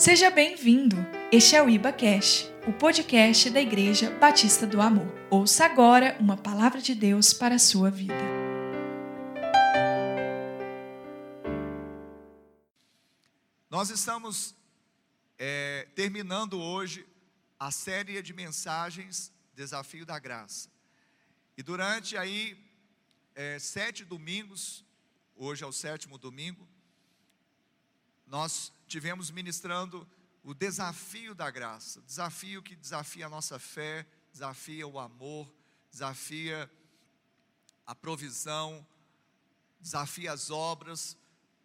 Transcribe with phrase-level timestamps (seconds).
[0.00, 0.96] Seja bem-vindo.
[1.30, 5.06] Este é o Iba Cash, o podcast da Igreja Batista do Amor.
[5.30, 8.14] Ouça agora uma palavra de Deus para a sua vida.
[13.68, 14.54] Nós estamos
[15.38, 17.06] é, terminando hoje
[17.58, 20.70] a série de mensagens Desafio da Graça.
[21.58, 22.56] E durante aí
[23.34, 24.82] é, sete domingos,
[25.36, 26.66] hoje é o sétimo domingo,
[28.26, 30.06] nós tivemos ministrando
[30.42, 35.54] o desafio da graça, desafio que desafia a nossa fé, desafia o amor,
[35.92, 36.68] desafia
[37.86, 38.84] a provisão,
[39.80, 41.16] desafia as obras,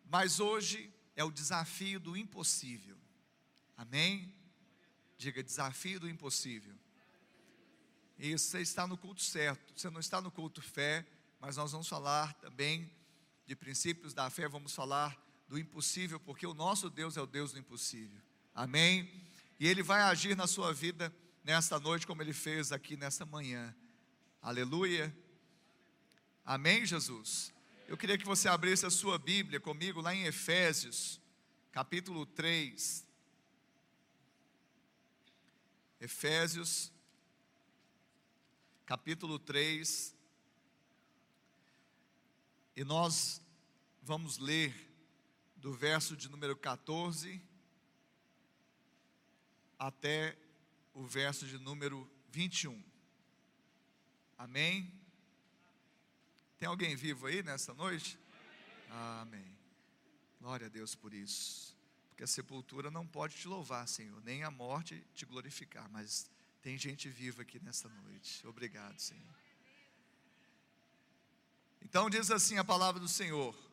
[0.05, 2.95] mas hoje é o desafio do impossível.
[3.75, 4.31] Amém?
[5.17, 6.75] Diga desafio do impossível.
[8.19, 11.03] Isso, você está no culto certo, você não está no culto fé,
[11.39, 12.91] mas nós vamos falar também
[13.47, 17.51] de princípios da fé, vamos falar do impossível, porque o nosso Deus é o Deus
[17.51, 18.21] do impossível.
[18.53, 19.11] Amém?
[19.59, 23.75] E Ele vai agir na sua vida nesta noite, como Ele fez aqui nesta manhã.
[24.41, 25.15] Aleluia.
[26.43, 27.53] Amém, Jesus?
[27.87, 31.21] Eu queria que você abrisse a sua Bíblia comigo lá em Efésios,
[31.71, 33.05] capítulo 3.
[35.99, 36.91] Efésios,
[38.85, 40.15] capítulo 3.
[42.75, 43.41] E nós
[44.03, 44.84] vamos ler
[45.65, 47.41] do verso de número 14
[49.79, 50.37] até
[50.93, 52.83] o verso de número 21.
[54.37, 54.93] Amém?
[56.59, 58.15] Tem alguém vivo aí nessa noite?
[58.91, 59.57] Amém.
[60.39, 61.75] Glória a Deus por isso.
[62.09, 66.29] Porque a sepultura não pode te louvar, Senhor, nem a morte te glorificar, mas
[66.61, 68.45] tem gente viva aqui nessa noite.
[68.45, 69.35] Obrigado, Senhor.
[71.81, 73.64] Então diz assim a palavra do Senhor: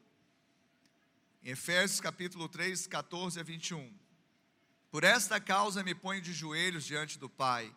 [1.42, 3.92] em Efésios capítulo 3, 14 a 21.
[4.90, 7.74] Por esta causa me ponho de joelhos diante do Pai,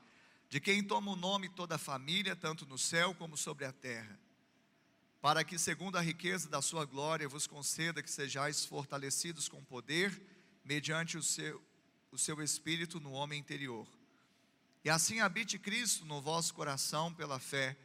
[0.47, 4.19] de quem toma o nome toda a família, tanto no céu como sobre a terra,
[5.19, 10.21] para que, segundo a riqueza da sua glória, vos conceda que sejais fortalecidos com poder,
[10.63, 11.59] mediante o seu,
[12.11, 13.87] o seu espírito no homem interior.
[14.83, 17.75] E assim habite Cristo no vosso coração pela fé,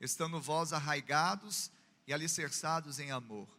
[0.00, 1.70] estando vós arraigados
[2.06, 3.55] e alicerçados em amor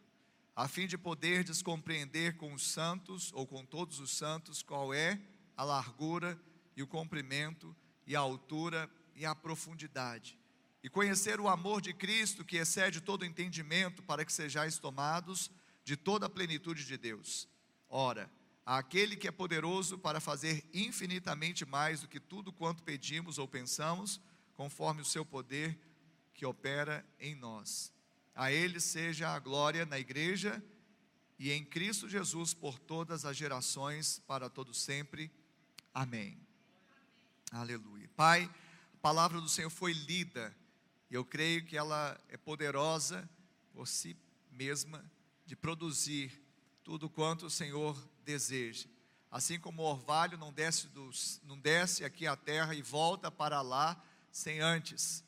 [0.58, 5.16] a fim de poder descompreender com os santos, ou com todos os santos, qual é
[5.56, 6.36] a largura
[6.76, 10.36] e o comprimento, e a altura e a profundidade,
[10.82, 15.48] e conhecer o amor de Cristo que excede todo entendimento, para que sejais tomados
[15.84, 17.48] de toda a plenitude de Deus.
[17.88, 18.28] Ora,
[18.66, 24.20] aquele que é poderoso para fazer infinitamente mais do que tudo quanto pedimos ou pensamos,
[24.54, 25.78] conforme o seu poder
[26.34, 27.96] que opera em nós.
[28.38, 30.62] A Ele seja a glória na igreja
[31.40, 35.28] e em Cristo Jesus por todas as gerações, para todo sempre.
[35.92, 36.38] Amém.
[37.50, 38.08] Aleluia.
[38.14, 38.48] Pai,
[38.94, 40.56] a palavra do Senhor foi lida,
[41.10, 43.28] e eu creio que ela é poderosa
[43.72, 44.16] por si
[44.52, 45.04] mesma
[45.44, 46.40] de produzir
[46.84, 48.86] tudo quanto o Senhor deseja.
[49.32, 50.88] Assim como o orvalho não desce,
[51.42, 54.00] não desce aqui à terra e volta para lá
[54.30, 55.24] sem antes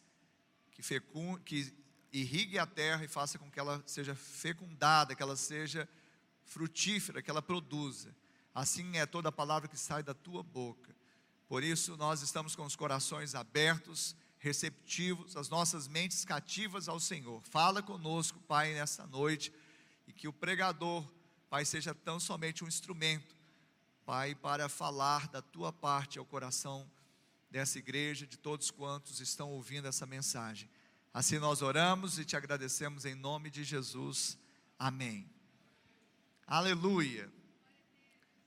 [0.70, 1.79] que, fecund, que
[2.12, 5.88] irrigue a terra e faça com que ela seja fecundada, que ela seja
[6.44, 8.14] frutífera, que ela produza.
[8.54, 10.94] Assim é toda a palavra que sai da tua boca.
[11.48, 17.42] Por isso nós estamos com os corações abertos, receptivos, as nossas mentes cativas ao Senhor.
[17.42, 19.52] Fala conosco, Pai, nessa noite,
[20.06, 21.04] e que o pregador,
[21.48, 23.36] Pai, seja tão somente um instrumento,
[24.04, 26.90] Pai, para falar da tua parte ao coração
[27.50, 30.68] dessa igreja, de todos quantos estão ouvindo essa mensagem.
[31.12, 34.38] Assim nós oramos e te agradecemos em nome de Jesus.
[34.78, 35.28] Amém.
[36.46, 37.32] Aleluia.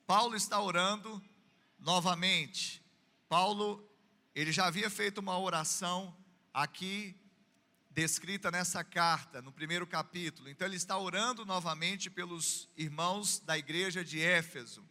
[0.07, 1.21] Paulo está orando
[1.77, 2.81] novamente.
[3.27, 3.85] Paulo,
[4.33, 6.15] ele já havia feito uma oração
[6.53, 7.19] aqui
[7.93, 10.49] descrita nessa carta, no primeiro capítulo.
[10.49, 14.83] Então ele está orando novamente pelos irmãos da igreja de Éfeso.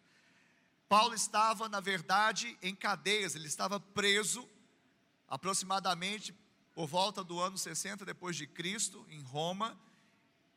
[0.89, 4.47] Paulo estava, na verdade, em cadeias, ele estava preso
[5.27, 6.35] aproximadamente
[6.75, 9.79] por volta do ano 60 depois de Cristo, em Roma,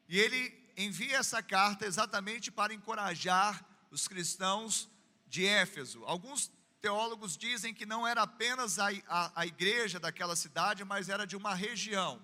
[0.08, 4.90] e ele envia essa carta exatamente para encorajar os cristãos
[5.28, 6.04] de Éfeso.
[6.06, 6.52] Alguns
[6.82, 11.36] teólogos dizem que não era apenas a, a, a igreja daquela cidade, mas era de
[11.36, 12.24] uma região.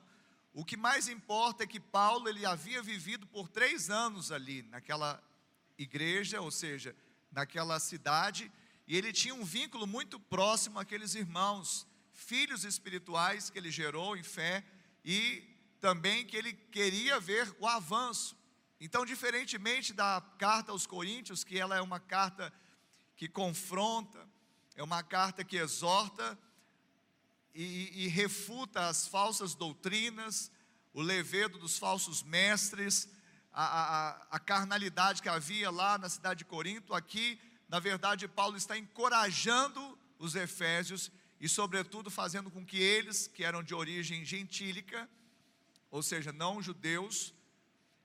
[0.53, 5.21] O que mais importa é que Paulo ele havia vivido por três anos ali naquela
[5.77, 6.95] igreja, ou seja,
[7.31, 8.51] naquela cidade,
[8.85, 11.87] e ele tinha um vínculo muito próximo àqueles irmãos
[12.21, 14.63] filhos espirituais que ele gerou em fé
[15.03, 15.43] e
[15.79, 18.37] também que ele queria ver o avanço.
[18.79, 22.53] Então, diferentemente da carta aos Coríntios, que ela é uma carta
[23.17, 24.27] que confronta,
[24.75, 26.37] é uma carta que exorta
[27.53, 30.51] e, e refuta as falsas doutrinas,
[30.93, 33.09] o levedo dos falsos mestres,
[33.51, 36.93] a, a, a carnalidade que havia lá na cidade de Corinto.
[36.93, 43.43] Aqui, na verdade, Paulo está encorajando os efésios e, sobretudo, fazendo com que eles, que
[43.43, 45.09] eram de origem gentílica,
[45.89, 47.33] ou seja, não judeus,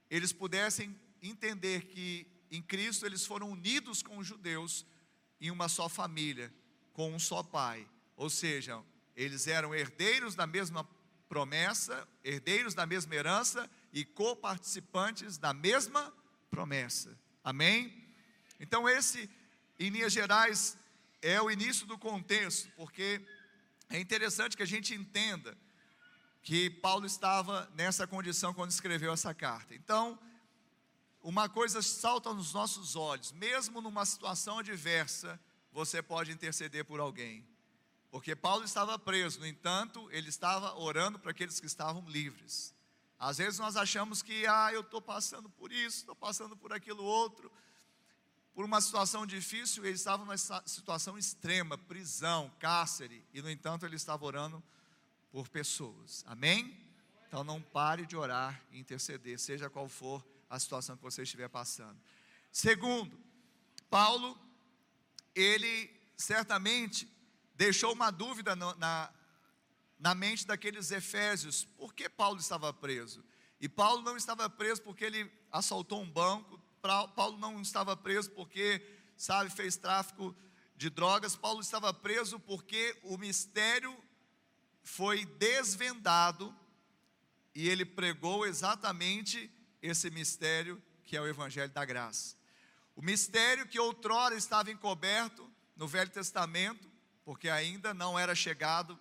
[0.09, 4.87] eles pudessem entender que em Cristo eles foram unidos com os judeus
[5.39, 6.51] em uma só família,
[6.95, 7.87] com um só pai.
[8.17, 8.83] Ou seja,
[9.15, 10.89] eles eram herdeiros da mesma
[11.29, 16.11] promessa, herdeiros da mesma herança e coparticipantes da mesma
[16.51, 17.15] promessa.
[17.45, 18.03] Amém?
[18.59, 19.29] Então, esse,
[19.79, 20.79] em linhas gerais,
[21.23, 23.25] é o início do contexto, porque
[23.89, 25.57] é interessante que a gente entenda
[26.43, 29.75] que Paulo estava nessa condição quando escreveu essa carta.
[29.75, 30.19] Então,
[31.23, 35.41] uma coisa salta nos nossos olhos, mesmo numa situação adversa,
[35.73, 37.45] você pode interceder por alguém.
[38.11, 42.75] Porque Paulo estava preso, no entanto, ele estava orando para aqueles que estavam livres.
[43.19, 47.03] Às vezes nós achamos que, ah, eu estou passando por isso, estou passando por aquilo
[47.03, 47.51] outro,
[48.57, 53.97] por uma situação difícil, ele estava numa situação extrema, prisão, cárcere, e no entanto ele
[53.97, 54.65] estava orando
[55.31, 56.25] por pessoas.
[56.27, 56.75] Amém?
[57.29, 61.51] Então não pare de orar e interceder, seja qual for a situação que você estiver
[61.51, 62.01] passando.
[62.51, 63.21] Segundo,
[63.91, 64.41] Paulo,
[65.35, 67.07] ele certamente
[67.55, 69.13] deixou uma dúvida no, na,
[69.99, 73.23] na mente daqueles efésios: por que Paulo estava preso?
[73.61, 76.56] E Paulo não estava preso porque ele assaltou um banco,
[77.09, 78.81] Paulo não estava preso porque,
[79.17, 80.35] sabe, fez tráfico
[80.77, 83.97] de drogas, Paulo estava preso porque o mistério
[84.83, 86.55] foi desvendado
[87.55, 89.51] e ele pregou exatamente
[89.81, 92.37] esse mistério que é o Evangelho da Graça.
[92.95, 96.91] O mistério que outrora estava encoberto no Velho Testamento,
[97.25, 98.99] porque ainda não era chegado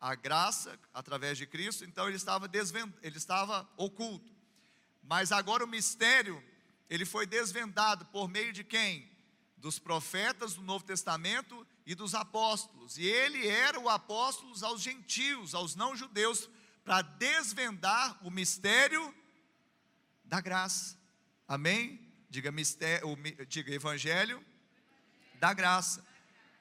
[0.00, 2.92] a graça através de Cristo, então ele estava, desvend...
[3.02, 4.32] ele estava oculto.
[5.02, 6.42] Mas agora o mistério,
[6.90, 9.08] ele foi desvendado por meio de quem?
[9.56, 12.98] Dos profetas do Novo Testamento e dos apóstolos.
[12.98, 16.50] E ele era o apóstolo aos gentios, aos não-judeus,
[16.84, 19.14] para desvendar o mistério
[20.24, 20.98] da graça.
[21.46, 22.00] Amém?
[22.28, 23.16] Diga, mistério,
[23.46, 24.44] diga evangelho
[25.34, 26.04] da graça.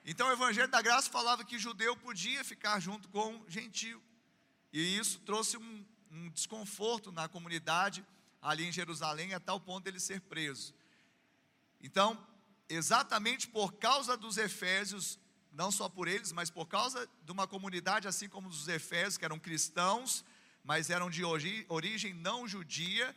[0.05, 4.01] Então o Evangelho da Graça falava que judeu podia ficar junto com gentio.
[4.71, 8.03] E isso trouxe um, um desconforto na comunidade
[8.41, 10.73] ali em Jerusalém, a tal ponto dele ser preso.
[11.81, 12.17] Então,
[12.67, 15.19] exatamente por causa dos efésios,
[15.51, 19.25] não só por eles, mas por causa de uma comunidade assim como os efésios, que
[19.25, 20.23] eram cristãos,
[20.63, 23.15] mas eram de origem não judia,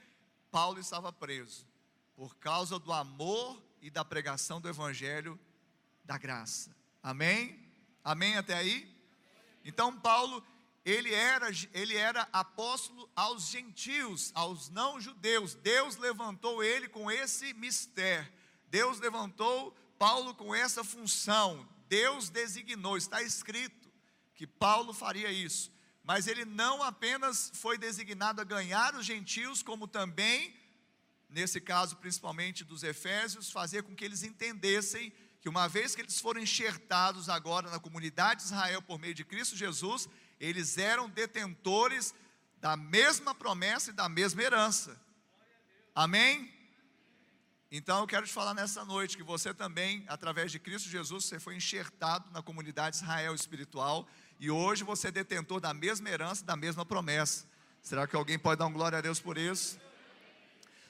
[0.50, 1.66] Paulo estava preso,
[2.14, 5.38] por causa do amor e da pregação do evangelho
[6.04, 6.74] da graça.
[7.02, 7.58] Amém?
[8.04, 8.90] Amém até aí?
[9.64, 10.44] Então Paulo,
[10.84, 15.54] ele era, ele era apóstolo aos gentios, aos não judeus.
[15.54, 18.30] Deus levantou ele com esse mistério.
[18.68, 21.68] Deus levantou Paulo com essa função.
[21.88, 23.92] Deus designou, está escrito
[24.34, 25.70] que Paulo faria isso.
[26.02, 30.52] Mas ele não apenas foi designado a ganhar os gentios, como também,
[31.28, 36.20] nesse caso principalmente dos Efésios, fazer com que eles entendessem que uma vez que eles
[36.20, 40.08] foram enxertados agora na comunidade de Israel por meio de Cristo Jesus,
[40.42, 42.12] eles eram detentores
[42.60, 45.00] da mesma promessa e da mesma herança.
[45.94, 46.52] Amém?
[47.70, 51.38] Então eu quero te falar nessa noite que você também, através de Cristo Jesus, você
[51.38, 54.06] foi enxertado na comunidade de Israel espiritual
[54.40, 57.46] e hoje você é detentor da mesma herança, da mesma promessa.
[57.80, 59.80] Será que alguém pode dar um glória a Deus por isso?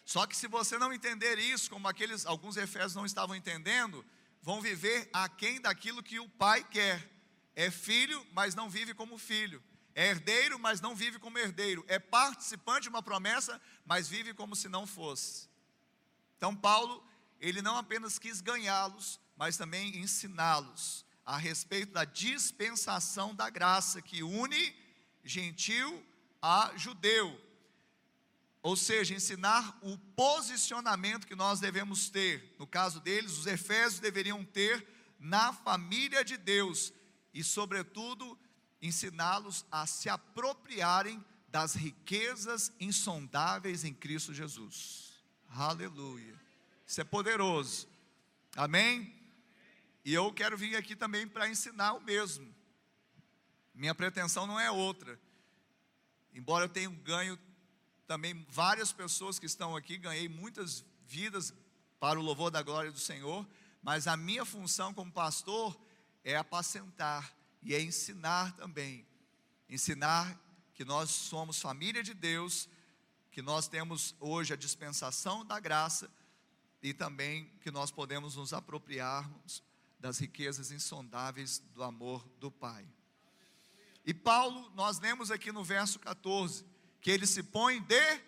[0.06, 4.02] Só que se você não entender isso, como aqueles alguns efésios não estavam entendendo,
[4.40, 7.11] vão viver aquém daquilo que o pai quer.
[7.54, 9.62] É filho, mas não vive como filho.
[9.94, 11.84] É herdeiro, mas não vive como herdeiro.
[11.86, 15.48] É participante de uma promessa, mas vive como se não fosse.
[16.36, 17.04] Então, Paulo,
[17.40, 24.22] ele não apenas quis ganhá-los, mas também ensiná-los a respeito da dispensação da graça que
[24.22, 24.74] une
[25.24, 26.04] gentil
[26.40, 27.40] a judeu
[28.62, 32.54] ou seja, ensinar o posicionamento que nós devemos ter.
[32.58, 34.86] No caso deles, os efésios deveriam ter
[35.18, 36.92] na família de Deus
[37.32, 38.38] e, sobretudo,
[38.80, 45.12] ensiná-los a se apropriarem das riquezas insondáveis em Cristo Jesus.
[45.48, 46.40] Aleluia.
[46.86, 47.86] Isso é poderoso.
[48.56, 49.14] Amém?
[50.04, 52.52] E eu quero vir aqui também para ensinar o mesmo.
[53.74, 55.18] Minha pretensão não é outra.
[56.34, 57.38] Embora eu tenha ganho
[58.06, 61.54] também várias pessoas que estão aqui, ganhei muitas vidas
[62.00, 63.46] para o louvor da glória do Senhor,
[63.82, 65.78] mas a minha função como pastor
[66.24, 69.06] é apacentar e é ensinar também.
[69.68, 70.38] Ensinar
[70.74, 72.68] que nós somos família de Deus,
[73.30, 76.10] que nós temos hoje a dispensação da graça
[76.82, 79.62] e também que nós podemos nos apropriarmos
[79.98, 82.86] das riquezas insondáveis do amor do Pai.
[84.04, 86.66] E Paulo, nós lemos aqui no verso 14,
[87.00, 88.20] que ele se põe de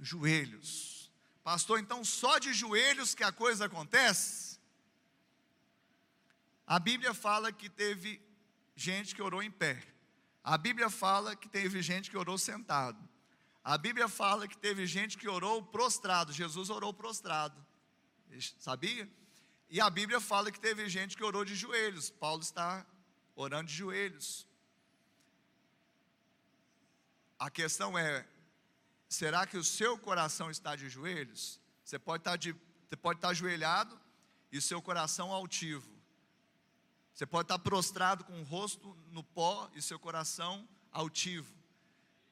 [0.00, 1.10] joelhos.
[1.44, 4.51] Pastor, então só de joelhos que a coisa acontece?
[6.74, 8.18] A Bíblia fala que teve
[8.74, 9.86] gente que orou em pé.
[10.42, 12.98] A Bíblia fala que teve gente que orou sentado.
[13.62, 16.32] A Bíblia fala que teve gente que orou prostrado.
[16.32, 17.62] Jesus orou prostrado.
[18.58, 19.06] Sabia?
[19.68, 22.08] E a Bíblia fala que teve gente que orou de joelhos.
[22.08, 22.86] Paulo está
[23.36, 24.46] orando de joelhos.
[27.38, 28.26] A questão é:
[29.10, 31.60] será que o seu coração está de joelhos?
[31.84, 32.56] Você pode estar, de,
[32.88, 34.00] você pode estar ajoelhado
[34.50, 35.91] e seu coração altivo.
[37.14, 41.54] Você pode estar prostrado com o rosto no pó e seu coração altivo.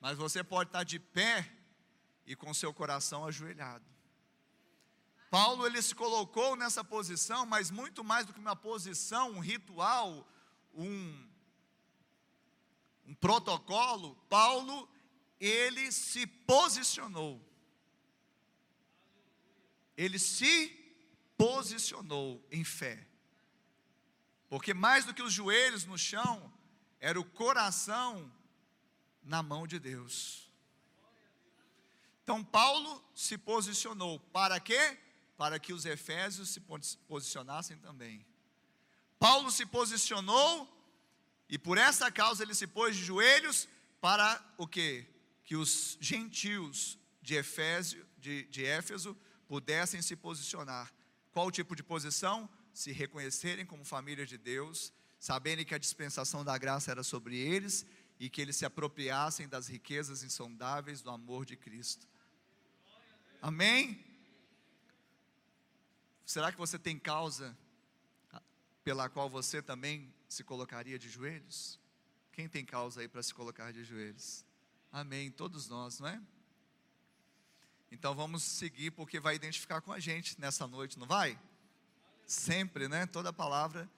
[0.00, 1.50] Mas você pode estar de pé
[2.26, 3.84] e com seu coração ajoelhado.
[5.30, 10.26] Paulo ele se colocou nessa posição, mas muito mais do que uma posição, um ritual,
[10.74, 11.28] um,
[13.06, 14.88] um protocolo, Paulo
[15.38, 17.40] ele se posicionou.
[19.96, 20.68] Ele se
[21.36, 23.09] posicionou em fé.
[24.50, 26.52] Porque mais do que os joelhos no chão,
[27.00, 28.30] era o coração
[29.22, 30.52] na mão de Deus.
[32.22, 34.98] Então Paulo se posicionou para quê?
[35.38, 36.60] Para que os efésios se
[37.08, 38.26] posicionassem também.
[39.18, 40.68] Paulo se posicionou
[41.48, 43.66] e por essa causa ele se pôs de joelhos
[44.02, 45.06] para o quê?
[45.50, 50.94] que os gentios de, Efésio, de, de Éfeso pudessem se posicionar.
[51.32, 52.48] Qual o tipo de posição?
[52.72, 57.84] Se reconhecerem como família de Deus, saberem que a dispensação da graça era sobre eles
[58.18, 62.06] e que eles se apropriassem das riquezas insondáveis do amor de Cristo.
[63.40, 64.04] Amém?
[66.24, 67.56] Será que você tem causa
[68.84, 71.78] pela qual você também se colocaria de joelhos?
[72.32, 74.44] Quem tem causa aí para se colocar de joelhos?
[74.92, 75.30] Amém.
[75.30, 76.20] Todos nós, não é?
[77.90, 81.38] Então vamos seguir, porque vai identificar com a gente nessa noite, não vai?
[82.30, 83.06] Sempre, né?
[83.06, 83.90] Toda palavra.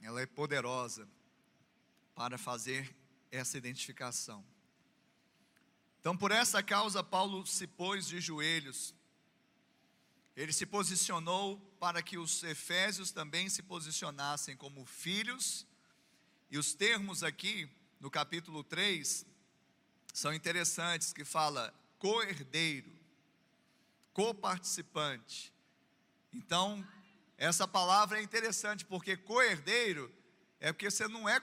[0.00, 1.08] Ela é poderosa
[2.14, 2.94] para fazer
[3.28, 4.46] essa identificação.
[5.98, 8.94] Então, por essa causa, Paulo se pôs de joelhos.
[10.36, 15.66] Ele se posicionou para que os efésios também se posicionassem como filhos
[16.48, 19.26] e os termos aqui, no capítulo 3,
[20.14, 23.01] são interessantes, que fala co-herdeiro,
[24.12, 25.52] co-participante.
[26.32, 26.86] Então,
[27.36, 30.12] essa palavra é interessante, porque co-herdeiro
[30.60, 31.40] é porque você não é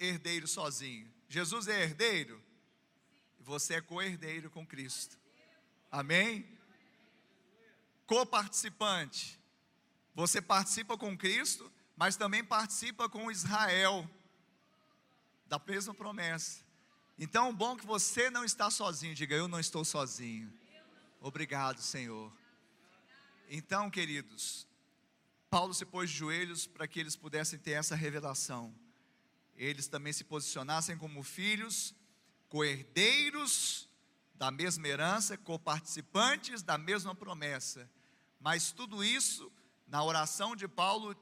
[0.00, 1.12] herdeiro sozinho.
[1.28, 2.42] Jesus é herdeiro,
[3.40, 5.18] e você é co-herdeiro com Cristo.
[5.90, 6.46] Amém?
[8.06, 9.40] Co-participante.
[10.14, 14.08] Você participa com Cristo, mas também participa com Israel
[15.46, 16.64] da mesma promessa.
[17.18, 20.52] Então, bom que você não está sozinho, diga eu não estou sozinho.
[21.24, 22.32] Obrigado, Senhor.
[23.48, 24.66] Então, queridos,
[25.48, 28.74] Paulo se pôs de joelhos para que eles pudessem ter essa revelação.
[29.54, 31.94] Eles também se posicionassem como filhos,
[32.48, 33.88] coerdeiros
[34.34, 37.88] da mesma herança, coparticipantes da mesma promessa.
[38.40, 39.52] Mas tudo isso,
[39.86, 41.14] na oração de Paulo,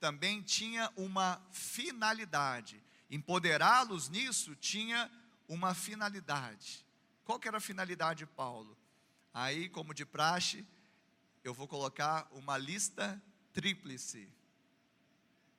[0.00, 2.82] também tinha uma finalidade.
[3.08, 5.08] Empoderá-los nisso tinha
[5.46, 6.84] uma finalidade.
[7.24, 8.76] Qual que era a finalidade de Paulo?
[9.34, 10.64] Aí, como de praxe,
[11.42, 13.20] eu vou colocar uma lista
[13.52, 14.32] tríplice.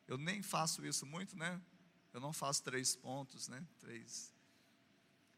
[0.07, 1.61] Eu nem faço isso muito, né?
[2.13, 3.61] Eu não faço três pontos, né?
[3.81, 4.33] Três.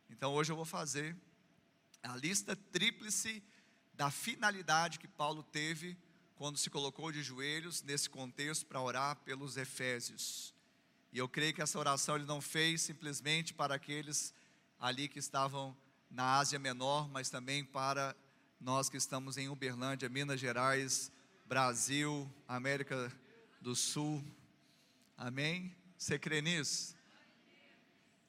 [0.07, 1.17] Então hoje eu vou fazer
[2.03, 3.43] a lista tríplice
[3.95, 5.97] da finalidade que Paulo teve
[6.35, 10.53] quando se colocou de joelhos nesse contexto para orar pelos Efésios.
[11.11, 14.31] E eu creio que essa oração ele não fez simplesmente para aqueles
[14.79, 15.75] ali que estavam
[16.09, 18.15] na Ásia Menor, mas também para
[18.59, 21.11] nós que estamos em Uberlândia, Minas Gerais,
[21.45, 23.11] Brasil, América
[23.61, 24.23] do Sul.
[25.17, 25.75] Amém?
[25.97, 26.95] Você crê nisso?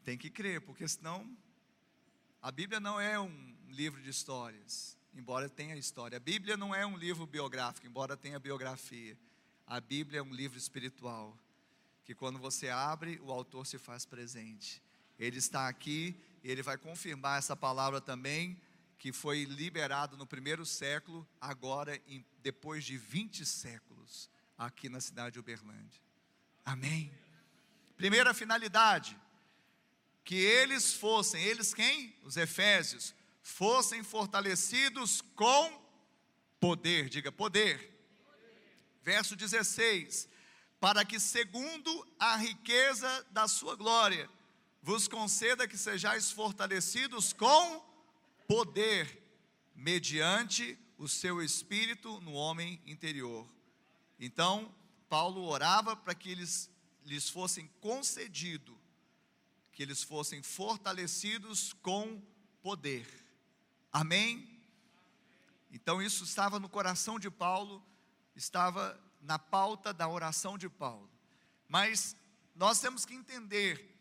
[0.04, 1.28] Tem que crer, porque senão
[2.40, 6.16] a Bíblia não é um livro de histórias, embora tenha história.
[6.16, 9.18] A Bíblia não é um livro biográfico, embora tenha biografia.
[9.66, 11.36] A Bíblia é um livro espiritual
[12.08, 14.82] que quando você abre, o autor se faz presente.
[15.18, 18.58] Ele está aqui e ele vai confirmar essa palavra também,
[18.98, 25.34] que foi liberado no primeiro século, agora em, depois de 20 séculos, aqui na cidade
[25.34, 26.02] de Uberlândia.
[26.64, 27.12] Amém.
[27.96, 29.16] Primeira finalidade,
[30.24, 32.14] que eles fossem, eles quem?
[32.24, 35.88] Os efésios, fossem fortalecidos com
[36.60, 37.94] poder, diga poder.
[39.02, 40.28] Verso 16:
[40.80, 44.28] para que, segundo a riqueza da sua glória,
[44.82, 47.88] vos conceda que sejais fortalecidos com
[48.48, 49.22] poder,
[49.76, 53.46] mediante o seu espírito no homem interior.
[54.18, 54.74] Então,
[55.08, 56.68] Paulo orava para que eles
[57.04, 58.76] lhes fossem concedido,
[59.72, 62.20] que eles fossem fortalecidos com
[62.62, 63.06] poder.
[63.92, 64.60] Amém?
[65.70, 67.84] Então, isso estava no coração de Paulo,
[68.34, 71.10] estava na pauta da oração de Paulo.
[71.68, 72.16] Mas
[72.54, 73.97] nós temos que entender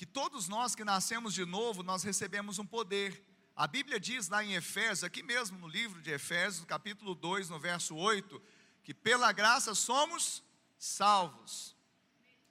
[0.00, 3.22] que todos nós que nascemos de novo, nós recebemos um poder.
[3.54, 7.60] A Bíblia diz lá em Efésios, aqui mesmo no livro de Efésios, capítulo 2, no
[7.60, 8.40] verso 8,
[8.82, 10.42] que pela graça somos
[10.78, 11.76] salvos,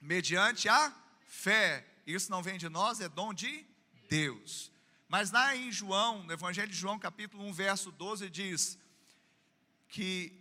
[0.00, 0.94] mediante a
[1.26, 1.84] fé.
[2.06, 3.66] Isso não vem de nós, é dom de
[4.08, 4.70] Deus.
[5.08, 8.78] Mas lá em João, no Evangelho de João, capítulo 1, verso 12, diz
[9.88, 10.40] que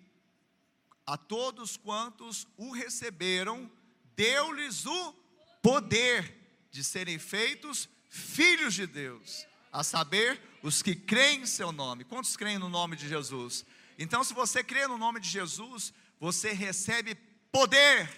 [1.07, 3.67] a todos quantos o receberam,
[4.15, 5.13] deu-lhes o
[5.63, 6.38] poder
[6.71, 12.03] de serem feitos filhos de Deus, a saber, os que creem em seu nome.
[12.03, 13.65] Quantos creem no nome de Jesus?
[13.97, 17.15] Então, se você crê no nome de Jesus, você recebe
[17.51, 18.09] poder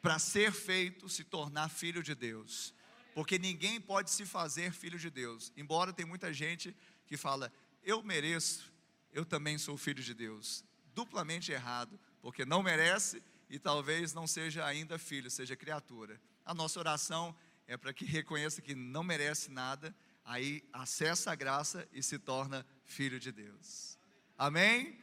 [0.00, 2.74] para ser feito, se tornar filho de Deus.
[3.14, 5.52] Porque ninguém pode se fazer filho de Deus.
[5.56, 6.74] Embora tem muita gente
[7.06, 7.52] que fala,
[7.82, 8.72] eu mereço,
[9.12, 10.64] eu também sou filho de Deus
[10.94, 16.20] duplamente errado, porque não merece e talvez não seja ainda filho, seja criatura.
[16.44, 17.34] A nossa oração
[17.66, 19.94] é para que reconheça que não merece nada,
[20.24, 23.98] aí acessa a graça e se torna filho de Deus.
[24.36, 24.98] Amém?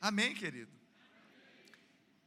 [0.00, 0.72] Amém, querido.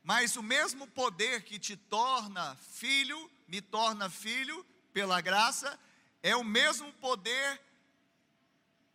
[0.04, 5.80] Mas o mesmo poder que te torna filho, me torna filho pela graça,
[6.24, 7.62] é o mesmo poder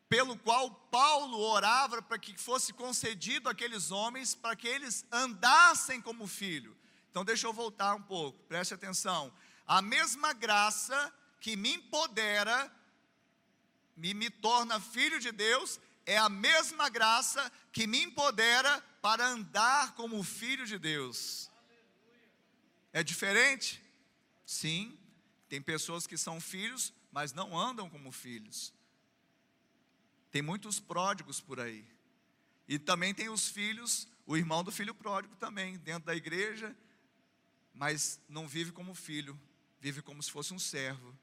[0.09, 6.27] pelo qual Paulo orava para que fosse concedido àqueles homens, para que eles andassem como
[6.27, 6.77] filho.
[7.15, 9.33] Então, deixa eu voltar um pouco, preste atenção.
[9.65, 12.69] A mesma graça que me empodera,
[13.97, 19.95] me, me torna filho de Deus, é a mesma graça que me empodera para andar
[19.95, 21.49] como filho de Deus.
[22.93, 23.81] É diferente?
[24.45, 24.99] Sim,
[25.49, 28.75] tem pessoas que são filhos, mas não andam como filhos.
[30.33, 31.87] Tem muitos pródigos por aí.
[32.67, 36.77] E também tem os filhos, o irmão do filho pródigo também, dentro da igreja,
[37.75, 39.39] mas não vive como filho,
[39.81, 41.15] vive como se fosse um servo.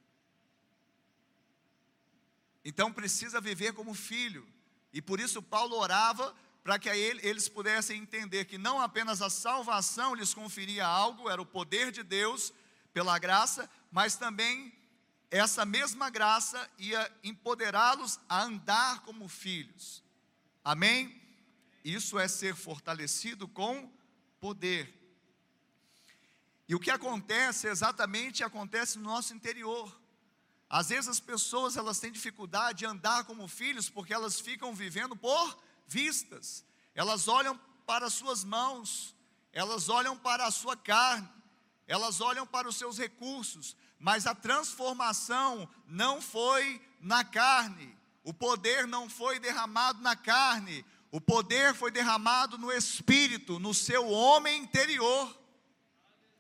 [2.64, 4.48] Então precisa viver como filho.
[4.94, 10.14] E por isso Paulo orava para que eles pudessem entender que não apenas a salvação
[10.14, 12.54] lhes conferia algo, era o poder de Deus
[12.94, 14.72] pela graça, mas também
[15.32, 20.04] essa mesma graça ia empoderá-los a andar como filhos.
[20.64, 21.20] Amém?
[21.84, 23.92] Isso é ser fortalecido com
[24.40, 25.01] poder.
[26.72, 29.94] E o que acontece exatamente acontece no nosso interior.
[30.70, 35.14] Às vezes as pessoas elas têm dificuldade de andar como filhos porque elas ficam vivendo
[35.14, 36.64] por vistas.
[36.96, 39.14] Elas olham para as suas mãos,
[39.52, 41.28] elas olham para a sua carne,
[41.86, 48.88] elas olham para os seus recursos, mas a transformação não foi na carne, o poder
[48.88, 55.41] não foi derramado na carne, o poder foi derramado no espírito, no seu homem interior.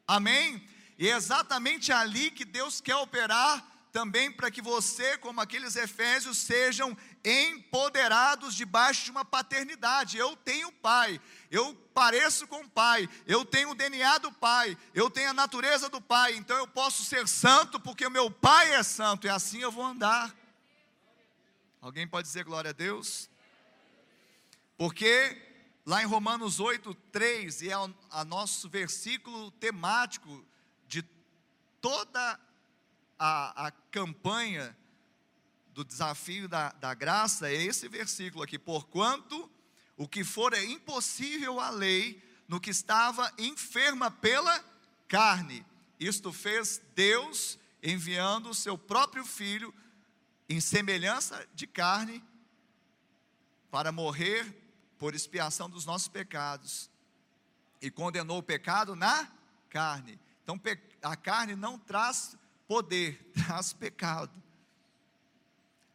[0.08, 0.68] Amém?
[0.98, 6.38] E é exatamente ali que Deus quer operar também para que você, como aqueles efésios,
[6.38, 10.18] sejam empoderados debaixo de uma paternidade.
[10.18, 15.10] Eu tenho pai, eu pareço com o pai, eu tenho o DNA do pai, eu
[15.10, 18.84] tenho a natureza do pai, então eu posso ser santo porque o meu pai é
[18.84, 20.34] santo e assim eu vou andar.
[21.82, 23.30] Alguém pode dizer glória a Deus?
[24.78, 25.51] Porque
[25.86, 30.46] lá em Romanos 8, 3, e é o a nosso versículo temático
[30.88, 31.04] de
[31.80, 32.40] toda
[33.18, 34.78] a, a campanha
[35.74, 39.50] do desafio da, da graça, é esse versículo aqui: porquanto
[39.98, 44.64] o que for é impossível à lei no que estava enferma pela
[45.08, 45.66] carne.
[46.00, 49.74] Isto fez Deus enviando o seu próprio filho
[50.50, 52.24] em semelhança de carne
[53.70, 54.61] para morrer
[55.02, 56.88] por expiação dos nossos pecados
[57.82, 59.28] e condenou o pecado na
[59.68, 60.20] carne.
[60.44, 60.62] Então
[61.02, 62.38] a carne não traz
[62.68, 64.32] poder, traz pecado.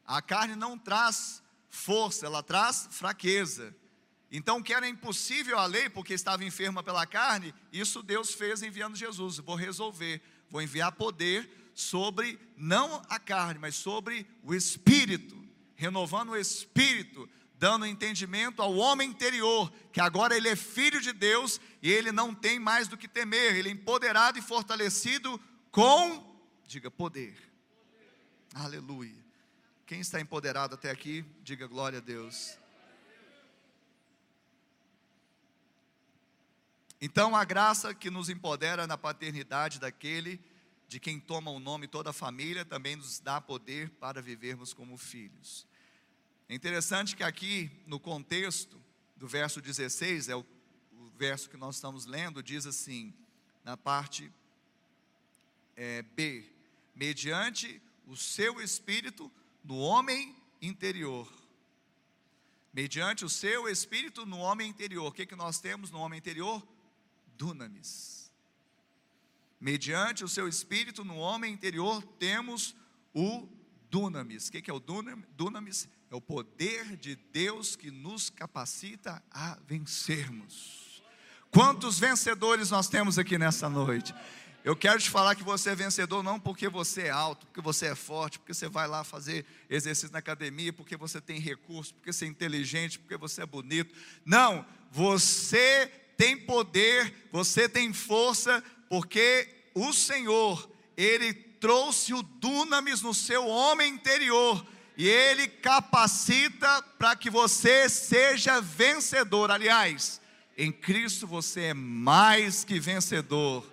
[0.05, 1.40] A carne não traz
[1.71, 3.73] força, ela traz fraqueza.
[4.29, 8.97] Então, que era impossível a lei, porque estava enferma pela carne, isso Deus fez enviando
[8.97, 9.38] Jesus.
[9.38, 15.40] Vou resolver, vou enviar poder sobre não a carne, mas sobre o espírito,
[15.77, 21.61] renovando o espírito, dando entendimento ao homem interior, que agora ele é filho de Deus
[21.83, 25.40] e ele não tem mais do que temer, ele é empoderado e fortalecido
[25.71, 27.35] com, diga, poder.
[27.35, 28.64] poder.
[28.64, 29.25] Aleluia.
[29.87, 32.59] Quem está empoderado até aqui, diga glória a Deus.
[37.01, 40.40] Então, a graça que nos empodera na paternidade daquele
[40.88, 44.97] de quem toma o nome toda a família também nos dá poder para vivermos como
[44.97, 45.66] filhos.
[46.48, 48.80] É interessante que aqui no contexto
[49.16, 50.46] do verso 16, é o,
[50.92, 53.12] o verso que nós estamos lendo, diz assim,
[53.64, 54.32] na parte
[55.74, 56.44] é, B:
[56.94, 59.30] mediante o seu espírito
[59.64, 61.30] no homem interior.
[62.72, 65.06] Mediante o seu espírito no homem interior.
[65.06, 66.64] O que, que nós temos no homem interior?
[67.37, 68.30] Dunamis.
[69.59, 72.76] Mediante o seu espírito no homem interior temos
[73.14, 73.48] o
[73.96, 74.48] dunamis.
[74.48, 75.88] O que, é o dunamis?
[76.11, 81.02] É o poder de Deus que nos capacita a vencermos.
[81.50, 84.14] Quantos vencedores nós temos aqui nessa noite?
[84.62, 87.87] Eu quero te falar que você é vencedor não porque você é alto, porque você
[87.87, 92.12] é forte, porque você vai lá fazer exercício na academia, porque você tem recurso, porque
[92.12, 93.94] você é inteligente, porque você é bonito.
[94.26, 103.14] Não, você tem poder, você tem força, porque o Senhor, Ele trouxe o dunamis no
[103.14, 104.66] seu homem interior
[104.97, 109.51] e Ele capacita para que você seja vencedor.
[109.51, 110.21] Aliás,
[110.57, 113.71] em Cristo você é mais que vencedor.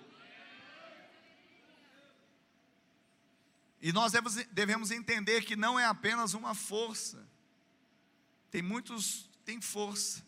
[3.82, 4.14] E nós
[4.52, 7.28] devemos entender que não é apenas uma força.
[8.50, 10.26] Tem muitos têm força,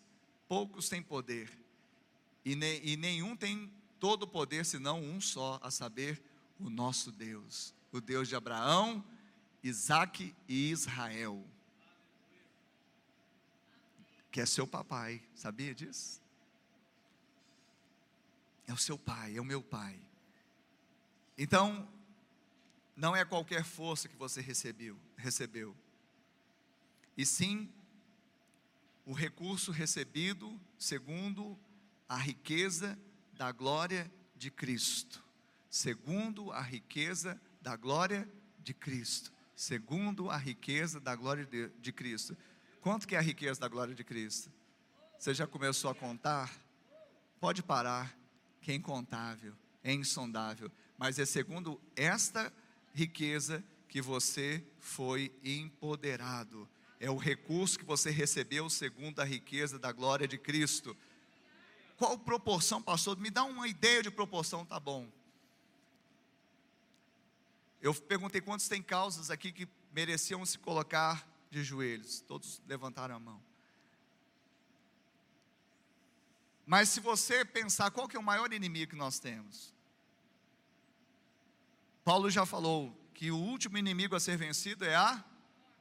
[0.47, 1.49] poucos têm poder.
[2.43, 6.21] E, ne, e nenhum tem todo o poder, senão um só, a saber,
[6.59, 9.03] o nosso Deus, o Deus de Abraão,
[9.63, 11.43] Isaac e Israel,
[14.31, 16.21] que é seu papai, sabia disso?
[18.67, 19.99] É o seu pai, é o meu pai.
[21.37, 21.87] Então,
[22.95, 25.75] não é qualquer força que você recebeu, recebeu.
[27.17, 27.71] E sim
[29.05, 31.57] o recurso recebido segundo
[32.07, 32.97] a riqueza
[33.33, 35.24] da glória de Cristo.
[35.75, 38.25] Segundo a riqueza da glória
[38.59, 42.37] de Cristo segundo a riqueza da glória de, de Cristo.
[42.79, 44.49] Quanto que é a riqueza da glória de Cristo?
[45.19, 46.49] Você já começou a contar?
[47.41, 48.17] Pode parar,
[48.61, 52.53] que é incontável, é insondável, mas é segundo esta
[52.93, 56.69] riqueza que você foi empoderado.
[57.01, 60.95] É o recurso que você recebeu segundo a riqueza da glória de Cristo.
[61.97, 63.17] Qual proporção, pastor?
[63.17, 65.09] Me dá uma ideia de proporção, tá bom.
[67.85, 72.19] Eu perguntei quantos tem causas aqui que mereciam se colocar de joelhos.
[72.19, 73.39] Todos levantaram a mão.
[76.65, 79.71] Mas se você pensar qual que é o maior inimigo que nós temos?
[82.03, 85.23] Paulo já falou que o último inimigo a ser vencido é a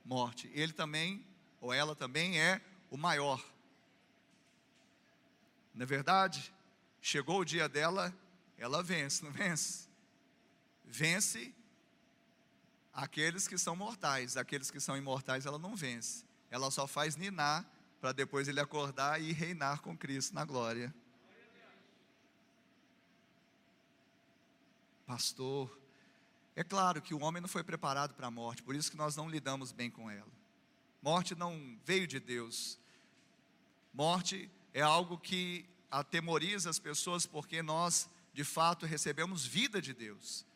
[0.05, 0.51] morte.
[0.53, 1.27] Ele também,
[1.59, 3.43] ou ela também é o maior.
[5.73, 6.53] Na verdade,
[7.01, 8.15] chegou o dia dela,
[8.59, 9.89] ela vence, não vence?
[10.85, 11.64] Vence
[12.95, 16.25] aqueles que são mortais, aqueles que são imortais ela não vence.
[16.51, 17.69] Ela só faz ninar
[18.01, 20.95] para depois ele acordar e reinar com Cristo na glória.
[25.07, 25.77] Pastor,
[26.55, 29.17] é claro que o homem não foi preparado para a morte, por isso que nós
[29.17, 30.33] não lidamos bem com ela.
[31.03, 32.79] Morte não veio de Deus.
[33.93, 40.47] Morte é algo que atemoriza as pessoas porque nós, de fato, recebemos vida de Deus.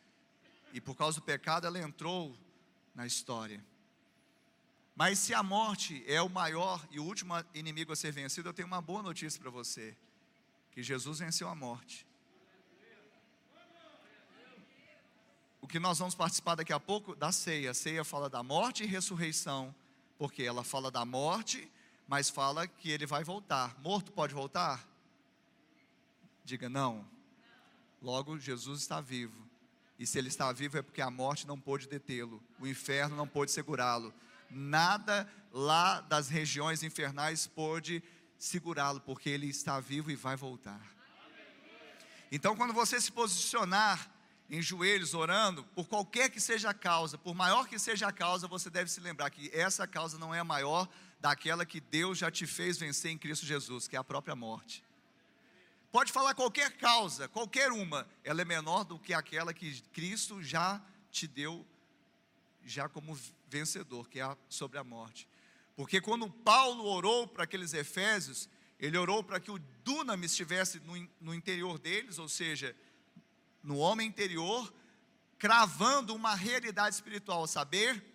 [0.73, 2.37] E por causa do pecado ela entrou
[2.93, 3.63] na história.
[4.95, 8.53] Mas se a morte é o maior e o último inimigo a ser vencido, eu
[8.53, 9.95] tenho uma boa notícia para você:
[10.71, 12.05] que Jesus venceu a morte.
[15.61, 17.71] O que nós vamos participar daqui a pouco da ceia.
[17.71, 19.73] A ceia fala da morte e ressurreição,
[20.17, 21.71] porque ela fala da morte,
[22.07, 23.79] mas fala que ele vai voltar.
[23.79, 24.85] Morto pode voltar?
[26.43, 27.07] Diga não.
[28.01, 29.48] Logo, Jesus está vivo.
[29.99, 33.27] E se ele está vivo é porque a morte não pôde detê-lo, o inferno não
[33.27, 34.13] pôde segurá-lo.
[34.49, 38.01] Nada lá das regiões infernais pôde
[38.37, 40.81] segurá-lo, porque ele está vivo e vai voltar.
[42.31, 44.09] Então, quando você se posicionar
[44.49, 48.47] em joelhos orando, por qualquer que seja a causa, por maior que seja a causa,
[48.47, 50.87] você deve se lembrar que essa causa não é a maior
[51.19, 54.83] daquela que Deus já te fez vencer em Cristo Jesus, que é a própria morte.
[55.91, 60.79] Pode falar qualquer causa, qualquer uma, ela é menor do que aquela que Cristo já
[61.09, 61.65] te deu,
[62.63, 65.27] já como vencedor, que é sobre a morte.
[65.75, 68.47] Porque quando Paulo orou para aqueles efésios,
[68.79, 72.75] ele orou para que o dunamis estivesse no, no interior deles, ou seja,
[73.63, 74.71] no homem interior,
[75.39, 78.05] cravando uma realidade espiritual, saber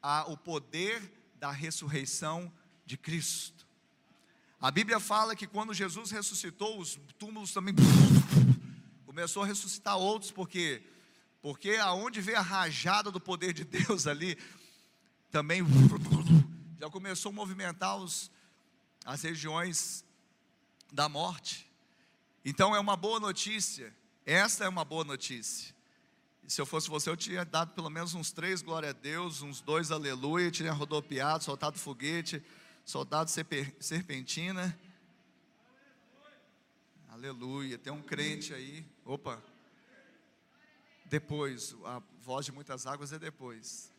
[0.00, 2.52] a, o poder da ressurreição
[2.86, 3.67] de Cristo.
[4.60, 7.74] A Bíblia fala que quando Jesus ressuscitou, os túmulos também
[9.06, 10.82] começou a ressuscitar outros, porque
[11.40, 14.36] porque aonde vê a rajada do poder de Deus ali,
[15.30, 15.62] também
[16.80, 18.30] já começou a movimentar os,
[19.04, 20.04] as regiões
[20.92, 21.70] da morte.
[22.44, 23.94] Então é uma boa notícia.
[24.26, 25.74] Esta é uma boa notícia.
[26.46, 29.60] Se eu fosse você, eu tinha dado pelo menos uns três glória a Deus, uns
[29.60, 32.42] dois aleluia, tinha rodopiado, soltado foguete,
[32.88, 34.80] soldado serpentina.
[37.10, 37.76] Aleluia.
[37.76, 38.82] Tem um crente aí.
[39.04, 39.42] Opa.
[41.04, 43.92] Depois, a voz de muitas águas é depois.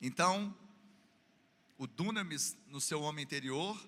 [0.00, 0.52] Então,
[1.78, 3.80] o dunamis no seu homem interior,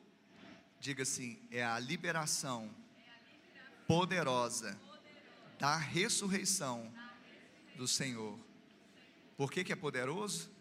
[0.79, 2.73] diga assim, é a liberação
[3.89, 4.81] poderosa
[5.59, 6.95] da ressurreição
[7.75, 8.39] do Senhor.
[9.37, 10.54] Por que, que é poderoso?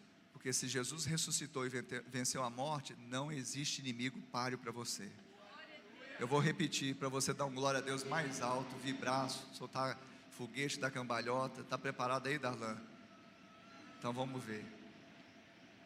[0.44, 1.70] Porque se Jesus ressuscitou e
[2.06, 5.10] venceu a morte, não existe inimigo páreo para você.
[6.20, 9.98] Eu vou repetir para você dar um glória a Deus mais alto, vibrar, soltar
[10.32, 11.62] foguete da cambalhota.
[11.62, 12.76] Está preparado aí, Darlan?
[13.98, 14.62] Então vamos ver.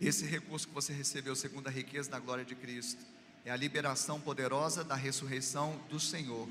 [0.00, 3.00] Esse recurso que você recebeu, segundo a riqueza da glória de Cristo,
[3.44, 6.48] é a liberação poderosa da ressurreição do Senhor.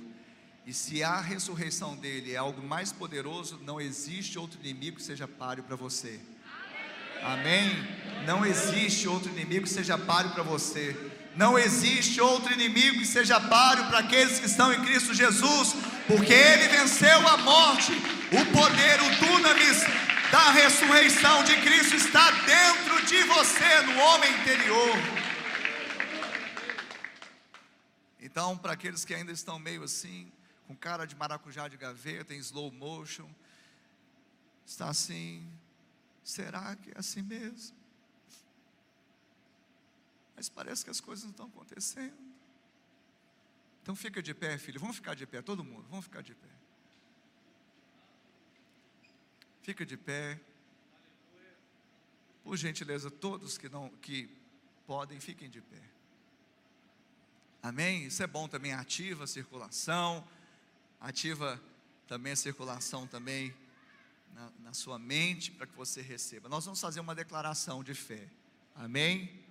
[0.66, 5.28] E se a ressurreição dele é algo mais poderoso, não existe outro inimigo que seja
[5.28, 6.22] páreo para você.
[7.22, 7.97] Amém?
[8.28, 10.94] Não existe outro inimigo que seja páreo para você.
[11.34, 15.74] Não existe outro inimigo que seja páreo para aqueles que estão em Cristo Jesus,
[16.06, 19.80] porque ele venceu a morte, o poder, o dunamis
[20.30, 24.98] da ressurreição de Cristo está dentro de você, no homem interior.
[28.20, 30.30] Então, para aqueles que ainda estão meio assim,
[30.68, 33.30] com cara de maracujá de gaveta, em slow motion,
[34.66, 35.50] está assim,
[36.26, 37.77] será que é assim mesmo?
[40.38, 42.16] Mas parece que as coisas não estão acontecendo.
[43.82, 44.80] Então fica de pé, filho.
[44.80, 45.88] Vamos ficar de pé, todo mundo.
[45.90, 46.48] Vamos ficar de pé.
[49.64, 50.40] Fica de pé.
[52.44, 54.30] Por gentileza, todos que não que
[54.86, 55.82] podem, fiquem de pé.
[57.64, 58.06] Amém?
[58.06, 60.26] Isso é bom também, ativa a circulação,
[61.02, 61.62] ativa
[62.08, 63.54] também a circulação também
[64.34, 66.48] na, na sua mente para que você receba.
[66.48, 68.30] Nós vamos fazer uma declaração de fé.
[68.76, 69.47] Amém?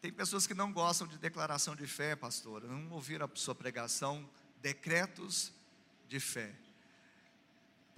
[0.00, 2.66] Tem pessoas que não gostam de declaração de fé, pastora.
[2.66, 4.28] Não ouviram a sua pregação,
[4.62, 5.52] decretos
[6.08, 6.54] de fé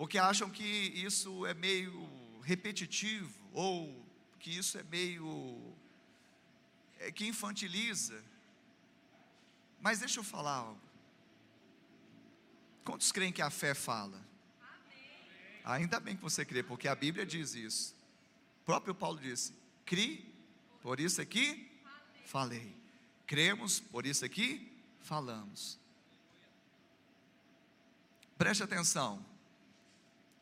[0.02, 4.04] porque acham que isso é meio repetitivo, ou
[4.40, 5.76] que isso é meio.
[6.98, 8.20] É, que infantiliza.
[9.80, 10.80] Mas deixa eu falar algo.
[12.84, 14.20] Quantos creem que a fé fala?
[14.60, 15.60] Amém.
[15.64, 17.94] Ainda bem que você crê, porque a Bíblia diz isso.
[18.62, 20.34] O próprio Paulo disse: cri,
[20.80, 21.70] por isso aqui
[22.24, 22.74] falei.
[23.26, 25.78] Cremos, por isso aqui falamos.
[28.36, 29.24] Preste atenção.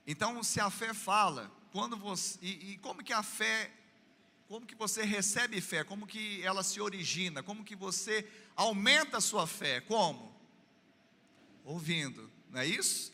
[0.07, 3.71] Então, se a fé fala, quando você e, e, como que a fé,
[4.49, 9.21] como que você recebe fé, como que ela se origina, como que você aumenta a
[9.21, 9.81] sua fé?
[9.81, 10.35] Como?
[11.65, 13.13] Ouvindo, não é isso?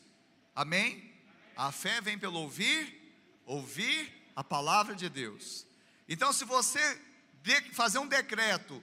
[0.55, 1.13] Amém?
[1.57, 5.67] A fé vem pelo ouvir, ouvir a palavra de Deus.
[6.09, 7.01] Então, se você
[7.73, 8.83] fazer um decreto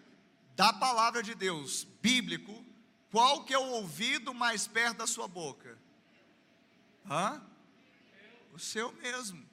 [0.56, 2.64] da palavra de Deus, bíblico,
[3.12, 5.78] qual que é o ouvido mais perto da sua boca?
[7.10, 7.42] Hã?
[8.54, 9.44] O seu mesmo.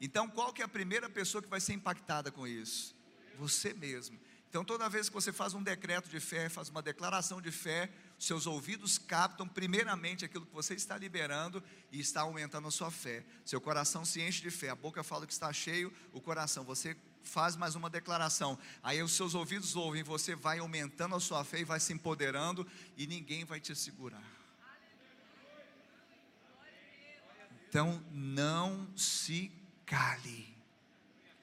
[0.00, 2.94] Então, qual que é a primeira pessoa que vai ser impactada com isso?
[3.38, 4.18] Você mesmo.
[4.48, 7.90] Então, toda vez que você faz um decreto de fé, faz uma declaração de fé,
[8.18, 13.24] seus ouvidos captam primeiramente aquilo que você está liberando e está aumentando a sua fé.
[13.44, 16.96] Seu coração se enche de fé, a boca fala que está cheio, o coração, você
[17.28, 18.58] faz mais uma declaração.
[18.82, 22.66] Aí os seus ouvidos ouvem, você vai aumentando a sua fé e vai se empoderando
[22.96, 24.22] e ninguém vai te segurar.
[27.68, 29.52] Então não se
[29.84, 30.56] cale.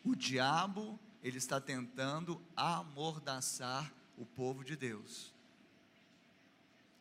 [0.03, 5.33] O diabo, ele está tentando amordaçar o povo de Deus.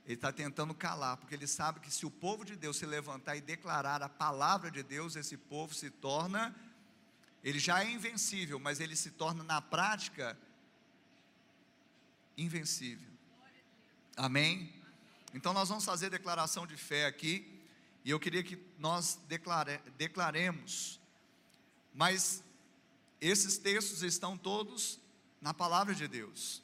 [0.04, 3.36] Ele está tentando calar, porque ele sabe que se o povo de Deus se levantar
[3.36, 6.54] e declarar a palavra de Deus, esse povo se torna,
[7.42, 10.38] ele já é invencível, mas ele se torna na prática
[12.36, 13.10] invencível.
[14.16, 14.72] Amém?
[15.34, 17.60] Então nós vamos fazer declaração de fé aqui,
[18.04, 21.00] e eu queria que nós declare, declaremos,
[21.94, 22.42] mas
[23.20, 25.00] esses textos estão todos
[25.40, 26.62] na palavra de Deus.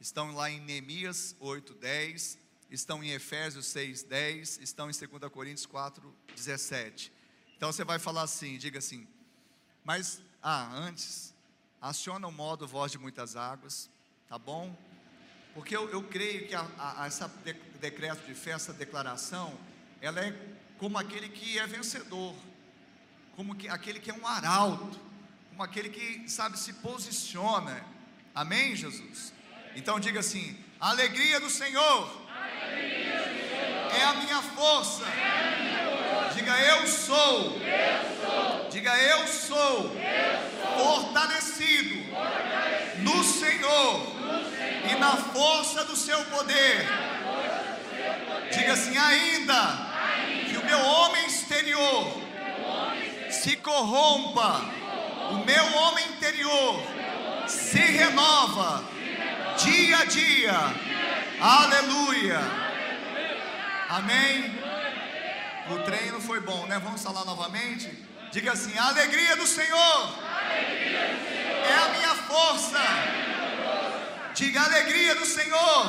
[0.00, 2.38] Estão lá em Neemias 8, 10,
[2.70, 7.12] estão em Efésios 6, 10, estão em 2 Coríntios 4, 17.
[7.56, 9.06] Então você vai falar assim, diga assim,
[9.84, 11.34] mas, ah, antes,
[11.80, 13.90] aciona o modo voz de muitas águas,
[14.26, 14.74] tá bom?
[15.52, 19.52] Porque eu, eu creio que a, a, essa de, decreto de fé, essa declaração,
[20.00, 20.34] ela é
[20.78, 22.34] como aquele que é vencedor,
[23.36, 24.98] como que, aquele que é um arauto,
[25.50, 27.84] como aquele que, sabe, se posiciona.
[28.34, 29.32] Amém, Jesus?
[29.76, 35.04] Então diga assim: a alegria do Senhor, alegria do Senhor é a minha força.
[35.04, 35.43] É a minha força.
[36.34, 37.60] Diga eu sou.
[37.60, 38.68] eu sou.
[38.70, 40.84] Diga eu sou, eu sou.
[40.84, 43.02] Fortalecido, fortalecido.
[43.02, 43.98] No, Senhor.
[44.20, 46.86] no Senhor e na força do seu poder.
[48.52, 54.84] Diga assim: ainda, ainda que o meu homem exterior, meu homem exterior se corrompa
[55.30, 56.82] o meu homem interior
[57.46, 58.84] se renova
[59.58, 60.54] dia a dia.
[61.40, 62.40] Aleluia.
[63.88, 64.63] Amém.
[65.70, 66.78] O treino foi bom, né?
[66.78, 67.90] Vamos falar novamente?
[68.30, 70.14] Diga assim: a alegria do Senhor
[71.70, 72.80] é a minha força.
[74.34, 75.86] Diga: a alegria do Senhor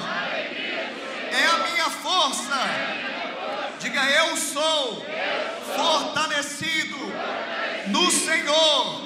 [1.31, 2.59] é a minha força.
[3.79, 5.05] Diga: eu sou
[5.75, 6.97] fortalecido
[7.87, 9.01] no Senhor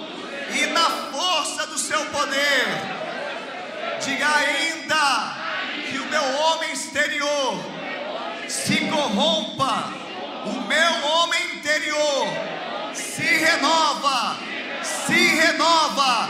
[0.53, 2.67] e na força do seu poder.
[4.03, 5.36] Diga ainda
[5.89, 7.58] que o meu homem exterior
[8.47, 10.09] se corrompa,
[10.45, 12.28] o meu homem interior
[12.93, 14.38] se renova,
[14.84, 16.30] se renova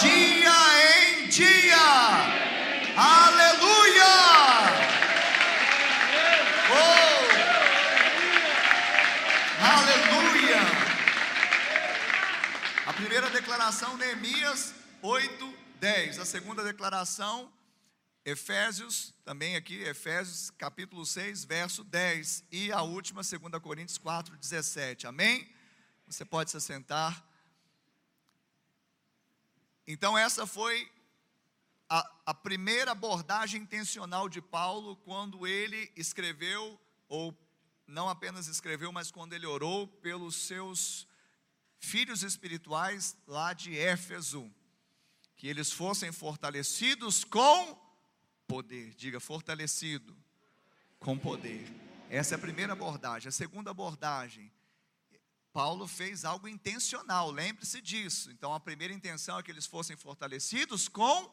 [0.00, 0.52] dia
[0.98, 1.76] em dia.
[2.96, 4.14] Aleluia!
[6.70, 7.26] Oh!
[9.64, 10.60] Aleluia!
[12.86, 16.18] A primeira declaração, Neemias 8, 10.
[16.18, 17.50] A segunda declaração,
[18.26, 22.42] Efésios, também aqui, Efésios capítulo 6, verso 10.
[22.50, 25.06] E a última, 2 Coríntios 4, 17.
[25.06, 25.48] Amém?
[26.08, 27.24] Você pode se sentar.
[29.86, 30.90] Então, essa foi
[31.88, 37.32] a, a primeira abordagem intencional de Paulo quando ele escreveu, ou
[37.86, 41.06] não apenas escreveu, mas quando ele orou pelos seus
[41.78, 44.52] filhos espirituais lá de Éfeso,
[45.36, 47.85] que eles fossem fortalecidos com
[48.46, 48.94] poder.
[48.94, 50.16] Diga, fortalecido
[50.98, 51.66] com poder.
[52.08, 53.28] Essa é a primeira abordagem.
[53.28, 54.50] A segunda abordagem,
[55.52, 58.30] Paulo fez algo intencional, lembre-se disso.
[58.30, 61.30] Então, a primeira intenção é que eles fossem fortalecidos com.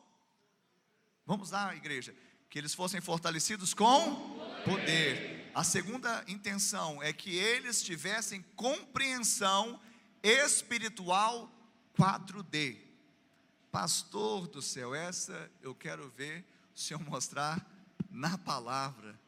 [1.26, 2.16] Vamos lá, igreja.
[2.50, 4.16] Que eles fossem fortalecidos com
[4.64, 5.52] poder.
[5.56, 9.80] A segunda intenção é que eles tivessem compreensão
[10.22, 11.52] espiritual
[11.98, 12.78] 4D.
[13.72, 17.66] Pastor do céu, essa eu quero ver o Senhor mostrar
[18.10, 19.20] na palavra.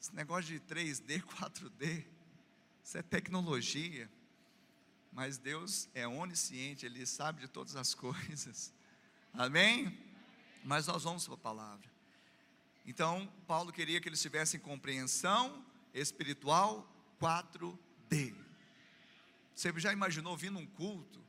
[0.00, 2.04] Esse negócio de 3D, 4D,
[2.84, 4.10] isso é tecnologia.
[5.12, 8.72] Mas Deus é onisciente, Ele sabe de todas as coisas.
[9.32, 9.96] Amém?
[10.64, 11.94] Mas nós vamos para a palavra.
[12.86, 16.86] Então, Paulo queria que eles tivessem compreensão espiritual
[17.20, 18.34] 4D.
[19.54, 21.24] Você já imaginou vir num culto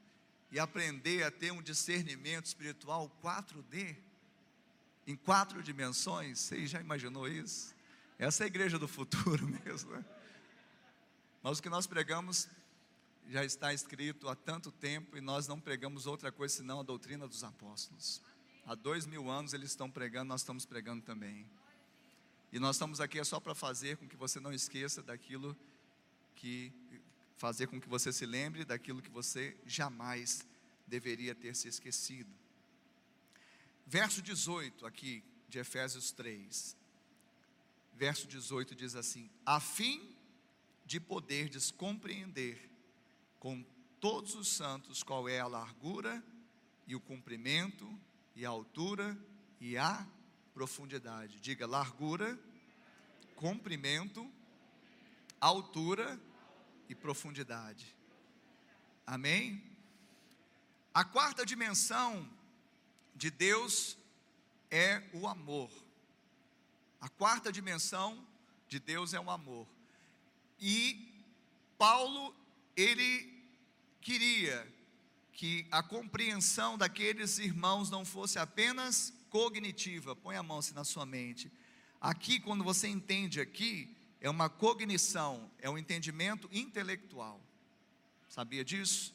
[0.51, 3.95] e aprender a ter um discernimento espiritual 4D?
[5.07, 6.39] Em quatro dimensões?
[6.39, 7.75] Você já imaginou isso?
[8.17, 9.91] Essa é a igreja do futuro mesmo.
[9.91, 10.05] Né?
[11.43, 12.47] Mas o que nós pregamos
[13.29, 17.27] já está escrito há tanto tempo e nós não pregamos outra coisa senão a doutrina
[17.27, 18.21] dos apóstolos.
[18.65, 21.45] Há dois mil anos eles estão pregando, nós estamos pregando também.
[22.51, 25.55] E nós estamos aqui é só para fazer com que você não esqueça daquilo
[26.35, 26.71] que
[27.37, 30.45] fazer com que você se lembre daquilo que você jamais
[30.87, 32.29] deveria ter se esquecido.
[33.85, 36.75] Verso 18 aqui de Efésios 3.
[37.93, 40.15] Verso 18 diz assim: a fim
[40.85, 42.69] de poderdes compreender
[43.39, 43.63] com
[43.99, 46.23] todos os santos qual é a largura
[46.87, 47.87] e o comprimento
[48.35, 49.17] e a altura
[49.59, 50.07] e a
[50.53, 51.39] profundidade.
[51.39, 52.39] Diga largura,
[53.35, 54.29] comprimento,
[55.39, 56.19] altura
[56.89, 57.95] e profundidade.
[59.05, 59.63] Amém?
[60.93, 62.27] A quarta dimensão
[63.15, 63.97] de Deus
[64.69, 65.71] é o amor.
[66.99, 68.25] A quarta dimensão
[68.67, 69.67] de Deus é o amor.
[70.59, 71.23] E
[71.77, 72.35] Paulo,
[72.75, 73.33] ele
[74.01, 74.67] queria
[75.31, 80.15] que a compreensão daqueles irmãos não fosse apenas cognitiva.
[80.15, 81.51] Põe a mão assim na sua mente.
[81.99, 87.39] Aqui, quando você entende aqui, é uma cognição, é um entendimento intelectual.
[88.29, 89.13] Sabia disso?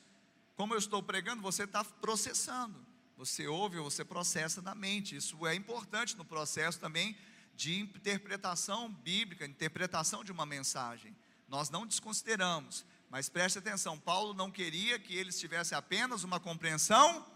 [0.56, 2.89] Como eu estou pregando, você está processando.
[3.20, 5.14] Você ouve, você processa na mente.
[5.14, 7.14] Isso é importante no processo também
[7.54, 11.14] de interpretação bíblica, interpretação de uma mensagem.
[11.46, 17.30] Nós não desconsideramos, mas preste atenção: Paulo não queria que eles tivessem apenas uma compreensão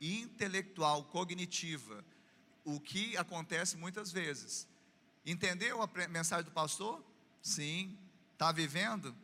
[0.00, 2.04] intelectual, cognitiva,
[2.64, 4.66] o que acontece muitas vezes.
[5.24, 7.00] Entendeu a mensagem do pastor?
[7.40, 7.96] Sim.
[8.32, 9.14] Está vivendo?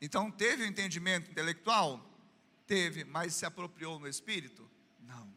[0.00, 2.11] Então, teve o um entendimento intelectual?
[2.66, 4.68] Teve, mas se apropriou no espírito?
[5.00, 5.32] Não.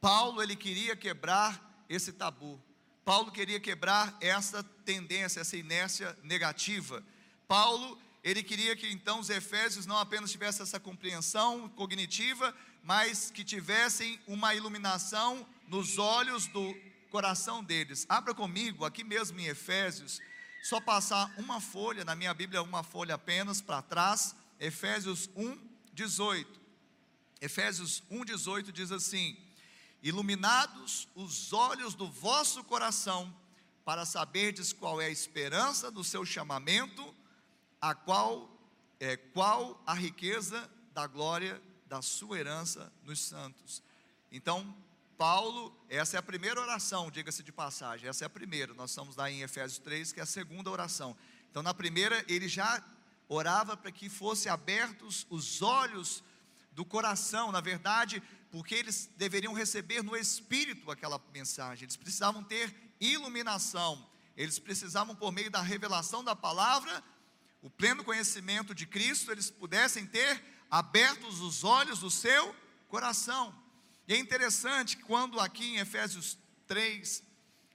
[0.00, 2.60] Paulo, ele queria quebrar esse tabu.
[3.04, 7.02] Paulo queria quebrar essa tendência, essa inércia negativa.
[7.48, 13.42] Paulo, ele queria que então os efésios não apenas tivessem essa compreensão cognitiva, mas que
[13.42, 16.74] tivessem uma iluminação nos olhos do
[17.10, 18.06] coração deles.
[18.08, 20.20] Abra comigo, aqui mesmo em Efésios,
[20.62, 25.58] só passar uma folha, na minha Bíblia, uma folha apenas para trás, Efésios 1,
[26.00, 26.58] 18.
[27.42, 29.36] Efésios 1, 18 diz assim:
[30.02, 33.34] Iluminados os olhos do vosso coração,
[33.84, 37.14] para saberdes qual é a esperança do seu chamamento,
[37.80, 38.48] a qual
[38.98, 43.82] é qual a riqueza da glória da sua herança nos santos.
[44.32, 44.74] Então,
[45.18, 48.72] Paulo, essa é a primeira oração, diga-se de passagem, essa é a primeira.
[48.72, 51.14] Nós estamos lá em Efésios 3, que é a segunda oração.
[51.50, 52.82] Então, na primeira, ele já
[53.30, 56.22] orava para que fossem abertos os olhos
[56.72, 58.20] do coração, na verdade,
[58.50, 61.84] porque eles deveriam receber no espírito aquela mensagem.
[61.84, 64.04] Eles precisavam ter iluminação.
[64.36, 67.04] Eles precisavam por meio da revelação da palavra,
[67.62, 72.54] o pleno conhecimento de Cristo, eles pudessem ter abertos os olhos do seu
[72.88, 73.54] coração.
[74.08, 77.22] E é interessante que quando aqui em Efésios 3,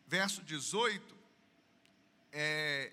[0.08, 1.16] verso 18,
[2.32, 2.92] é,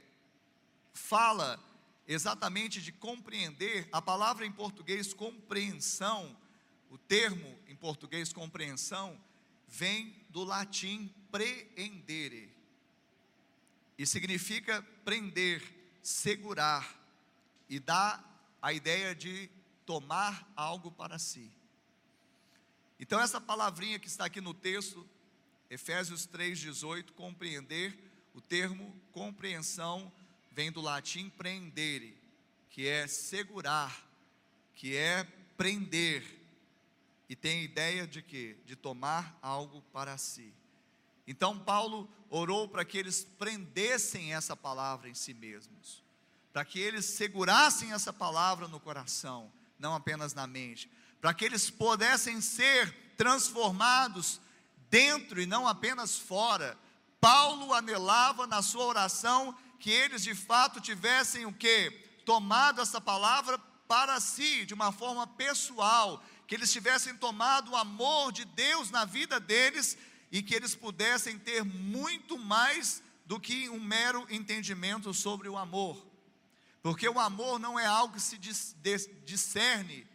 [0.93, 1.59] fala
[2.07, 6.37] exatamente de compreender, a palavra em português compreensão,
[6.91, 9.19] o termo em português compreensão,
[9.69, 12.55] vem do latim preendere,
[13.97, 15.63] e significa prender,
[16.03, 17.01] segurar,
[17.69, 18.23] e dá
[18.61, 19.49] a ideia de
[19.87, 21.51] tomar algo para si.
[23.01, 25.09] Então, essa palavrinha que está aqui no texto,
[25.71, 27.99] Efésios 3,18, compreender,
[28.35, 30.13] o termo compreensão
[30.55, 32.17] vem do latim prendere,
[32.71, 34.07] que é segurar,
[34.75, 35.25] que é
[35.57, 36.25] prender,
[37.29, 38.57] e tem ideia de que?
[38.67, 40.53] De tomar algo para si.
[41.27, 46.03] Então, Paulo orou para que eles prendessem essa palavra em si mesmos,
[46.53, 50.91] para que eles segurassem essa palavra no coração, não apenas na mente
[51.23, 54.41] para que eles pudessem ser transformados
[54.91, 56.77] dentro e não apenas fora.
[57.21, 61.91] Paulo anelava na sua oração que eles de fato tivessem o que?
[62.24, 63.59] Tomado essa palavra
[63.89, 69.05] para si, de uma forma pessoal, que eles tivessem tomado o amor de Deus na
[69.05, 69.99] vida deles
[70.30, 76.07] e que eles pudessem ter muito mais do que um mero entendimento sobre o amor.
[76.80, 78.39] Porque o amor não é algo que se
[79.24, 80.07] discerne,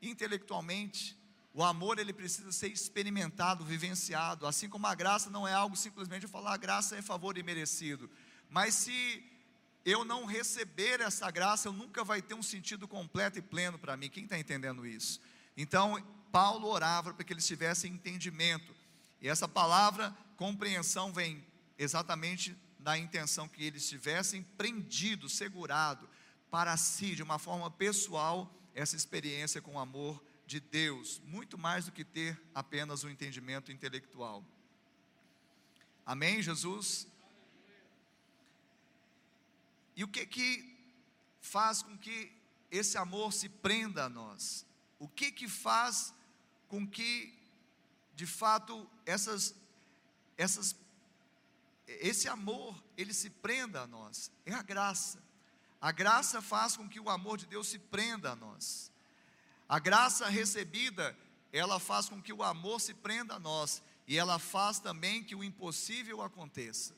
[0.00, 1.18] intelectualmente.
[1.52, 6.28] O amor ele precisa ser experimentado, vivenciado, assim como a graça não é algo simplesmente
[6.28, 8.08] falar a graça é favor imerecido.
[8.50, 9.24] Mas se
[9.84, 13.96] eu não receber essa graça, eu nunca vai ter um sentido completo e pleno para
[13.96, 14.10] mim.
[14.10, 15.20] Quem está entendendo isso?
[15.56, 18.74] Então, Paulo orava para que eles tivessem entendimento.
[19.20, 21.44] E essa palavra compreensão vem
[21.78, 26.08] exatamente na intenção que eles tivessem prendido, segurado
[26.50, 31.84] para si, de uma forma pessoal, essa experiência com o amor de Deus, muito mais
[31.84, 34.44] do que ter apenas um entendimento intelectual.
[36.04, 37.06] Amém, Jesus?
[40.00, 40.64] E o que que
[41.42, 42.32] faz com que
[42.70, 44.64] esse amor se prenda a nós?
[44.98, 46.14] O que que faz
[46.68, 47.38] com que
[48.14, 49.54] de fato essas
[50.38, 50.74] essas
[51.86, 54.32] esse amor ele se prenda a nós?
[54.46, 55.22] É a graça.
[55.78, 58.90] A graça faz com que o amor de Deus se prenda a nós.
[59.68, 61.14] A graça recebida,
[61.52, 63.82] ela faz com que o amor se prenda a nós.
[64.08, 66.94] E ela faz também que o impossível aconteça.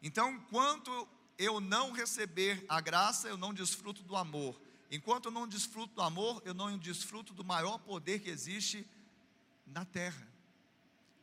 [0.00, 1.08] Então, enquanto
[1.38, 4.60] eu não receber a graça, eu não desfruto do amor.
[4.90, 8.86] Enquanto eu não desfruto do amor, eu não desfruto do maior poder que existe
[9.66, 10.28] na terra.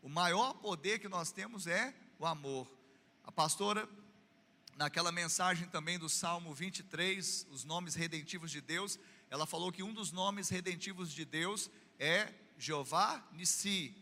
[0.02, 2.68] O maior poder que nós temos é o amor.
[3.24, 3.88] A pastora,
[4.76, 8.98] naquela mensagem também do Salmo 23, os nomes redentivos de Deus,
[9.30, 13.96] ela falou que um dos nomes redentivos de Deus é Jeová Nissi.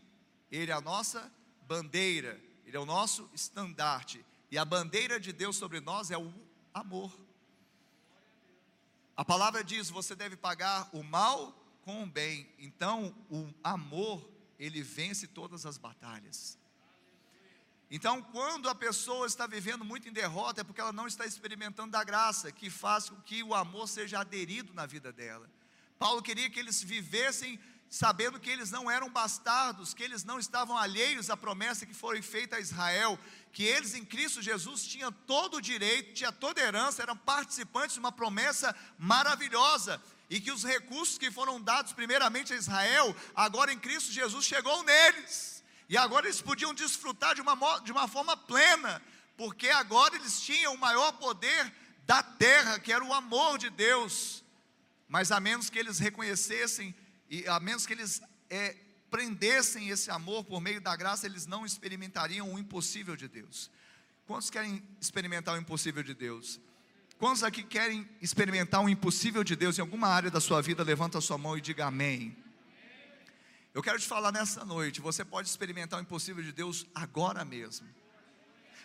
[0.50, 1.30] Ele é a nossa
[1.66, 4.24] bandeira, ele é o nosso estandarte.
[4.50, 6.32] E a bandeira de Deus sobre nós é o
[6.72, 7.12] amor.
[9.16, 12.48] A palavra diz: você deve pagar o mal com o bem.
[12.58, 14.26] Então, o amor,
[14.58, 16.58] ele vence todas as batalhas.
[17.90, 21.92] Então, quando a pessoa está vivendo muito em derrota, é porque ela não está experimentando
[21.92, 25.48] da graça, que faz com que o amor seja aderido na vida dela.
[25.98, 27.58] Paulo queria que eles vivessem
[27.88, 32.20] sabendo que eles não eram bastardos, que eles não estavam alheios à promessa que foi
[32.20, 33.18] feita a Israel,
[33.52, 37.94] que eles em Cristo Jesus tinham todo o direito, tinham toda a herança, eram participantes
[37.94, 43.72] de uma promessa maravilhosa, e que os recursos que foram dados primeiramente a Israel, agora
[43.72, 48.36] em Cristo Jesus chegou neles, e agora eles podiam desfrutar de uma, de uma forma
[48.36, 49.02] plena,
[49.36, 51.72] porque agora eles tinham o maior poder
[52.04, 54.44] da terra, que era o amor de Deus,
[55.08, 56.94] mas a menos que eles reconhecessem
[57.28, 58.76] e a menos que eles é,
[59.10, 63.70] prendessem esse amor por meio da graça, eles não experimentariam o impossível de Deus.
[64.26, 66.60] Quantos querem experimentar o impossível de Deus?
[67.18, 70.84] Quantos aqui querem experimentar o impossível de Deus em alguma área da sua vida?
[70.84, 72.36] Levanta a sua mão e diga amém.
[73.74, 77.86] Eu quero te falar nessa noite, você pode experimentar o impossível de Deus agora mesmo.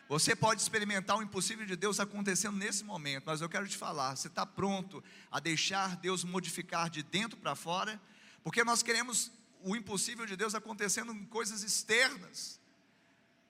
[0.09, 4.15] Você pode experimentar o impossível de Deus acontecendo nesse momento, mas eu quero te falar,
[4.15, 7.99] você está pronto a deixar Deus modificar de dentro para fora?
[8.43, 9.31] Porque nós queremos
[9.63, 12.59] o impossível de Deus acontecendo em coisas externas.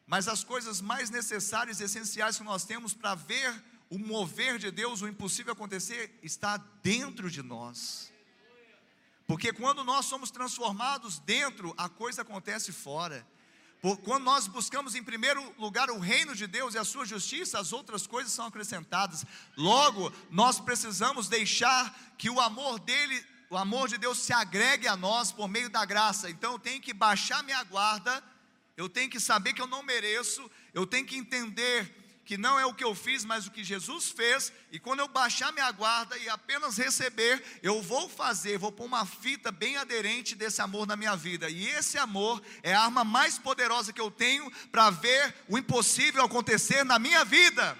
[0.06, 4.72] Mas as coisas mais necessárias e essenciais que nós temos para ver o mover de
[4.72, 8.12] Deus, o impossível acontecer, está dentro de nós.
[9.26, 13.26] Porque quando nós somos transformados dentro, a coisa acontece fora.
[14.04, 17.74] Quando nós buscamos em primeiro lugar o reino de Deus e a sua justiça, as
[17.74, 19.26] outras coisas são acrescentadas.
[19.58, 24.96] Logo, nós precisamos deixar que o amor dele o amor de Deus se agregue a
[24.96, 26.30] nós por meio da graça.
[26.30, 28.24] Então eu tenho que baixar minha guarda,
[28.76, 32.66] eu tenho que saber que eu não mereço, eu tenho que entender que não é
[32.66, 36.18] o que eu fiz, mas o que Jesus fez, e quando eu baixar minha guarda
[36.18, 40.96] e apenas receber, eu vou fazer, vou pôr uma fita bem aderente desse amor na
[40.96, 45.36] minha vida, e esse amor é a arma mais poderosa que eu tenho para ver
[45.50, 47.78] o impossível acontecer na minha vida,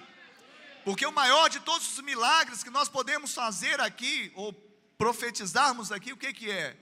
[0.84, 4.52] porque o maior de todos os milagres que nós podemos fazer aqui, ou
[4.96, 6.76] profetizarmos aqui, o que, que é?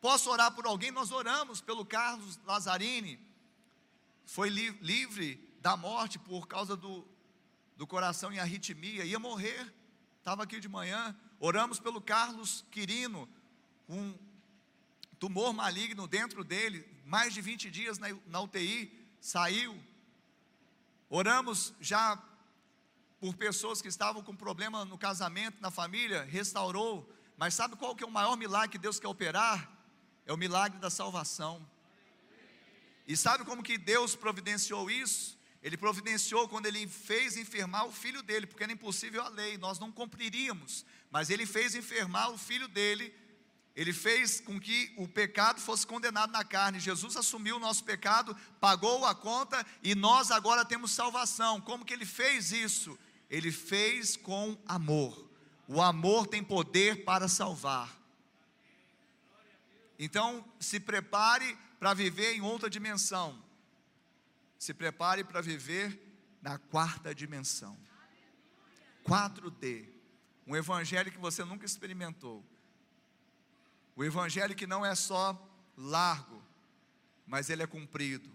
[0.00, 0.90] Posso orar por alguém?
[0.90, 3.18] Nós oramos pelo Carlos Lazzarini,
[4.26, 7.06] foi li livre da morte por causa do,
[7.76, 9.72] do coração em arritmia, ia morrer,
[10.18, 11.16] estava aqui de manhã.
[11.40, 13.28] Oramos pelo Carlos Quirino,
[13.86, 14.14] com
[15.18, 19.78] tumor maligno dentro dele, mais de 20 dias na, na UTI, saiu.
[21.08, 22.22] Oramos já
[23.20, 27.10] por pessoas que estavam com problema no casamento, na família, restaurou.
[27.36, 29.70] Mas sabe qual que é o maior milagre que Deus quer operar?
[30.26, 31.66] É o milagre da salvação.
[33.06, 35.38] E sabe como que Deus providenciou isso?
[35.62, 39.78] Ele providenciou quando ele fez enfermar o filho dele, porque era impossível a lei, nós
[39.78, 40.84] não cumpriríamos.
[41.10, 43.14] Mas ele fez enfermar o filho dele,
[43.74, 46.78] ele fez com que o pecado fosse condenado na carne.
[46.78, 51.60] Jesus assumiu o nosso pecado, pagou a conta e nós agora temos salvação.
[51.60, 52.98] Como que ele fez isso?
[53.28, 55.28] Ele fez com amor.
[55.66, 57.94] O amor tem poder para salvar.
[59.98, 63.42] Então, se prepare para viver em outra dimensão.
[64.58, 66.00] Se prepare para viver
[66.42, 67.76] na quarta dimensão.
[69.06, 69.86] 4D.
[70.46, 72.44] Um evangelho que você nunca experimentou.
[73.96, 75.40] O evangelho que não é só
[75.76, 76.42] largo,
[77.26, 78.30] mas ele é cumprido.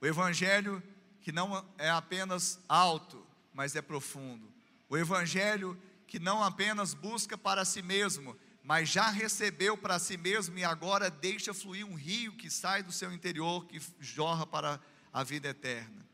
[0.00, 0.82] O evangelho
[1.20, 4.50] que não é apenas alto, mas é profundo.
[4.88, 5.80] O evangelho
[6.12, 11.10] que não apenas busca para si mesmo, mas já recebeu para si mesmo e agora
[11.10, 14.78] deixa fluir um rio que sai do seu interior, que jorra para
[15.10, 16.06] a vida eterna.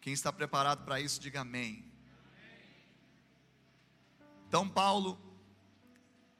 [0.00, 1.84] Quem está preparado para isso, diga amém.
[4.48, 5.16] Então, Paulo,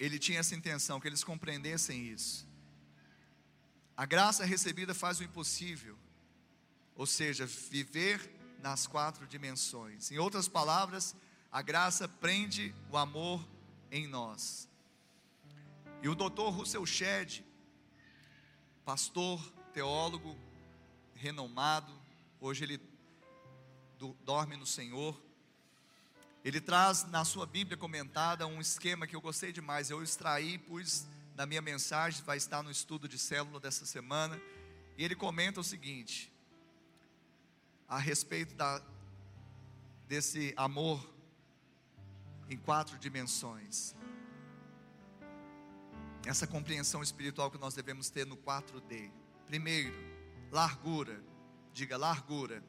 [0.01, 2.45] ele tinha essa intenção, que eles compreendessem isso.
[3.97, 5.97] A graça recebida faz o impossível,
[6.97, 10.11] ou seja, viver nas quatro dimensões.
[10.11, 11.15] Em outras palavras,
[11.51, 13.47] a graça prende o amor
[13.91, 14.69] em nós.
[16.03, 17.43] E o doutor Russell Shedd,
[18.85, 19.41] pastor,
[19.73, 20.37] teólogo,
[21.15, 21.93] renomado,
[22.41, 22.81] hoje ele
[24.25, 25.21] dorme no Senhor.
[26.45, 29.91] Ele traz na sua Bíblia comentada um esquema que eu gostei demais.
[29.91, 34.41] Eu extraí, pus na minha mensagem, vai estar no estudo de célula dessa semana.
[34.97, 36.33] E ele comenta o seguinte,
[37.89, 38.83] a respeito da,
[40.07, 41.18] desse amor
[42.49, 43.95] em quatro dimensões.
[46.27, 49.11] Essa compreensão espiritual que nós devemos ter no 4D.
[49.47, 49.95] Primeiro,
[50.51, 51.23] largura.
[51.73, 52.63] Diga largura.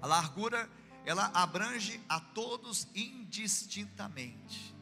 [0.00, 0.70] A largura,
[1.04, 4.74] ela abrange a todos indistintamente.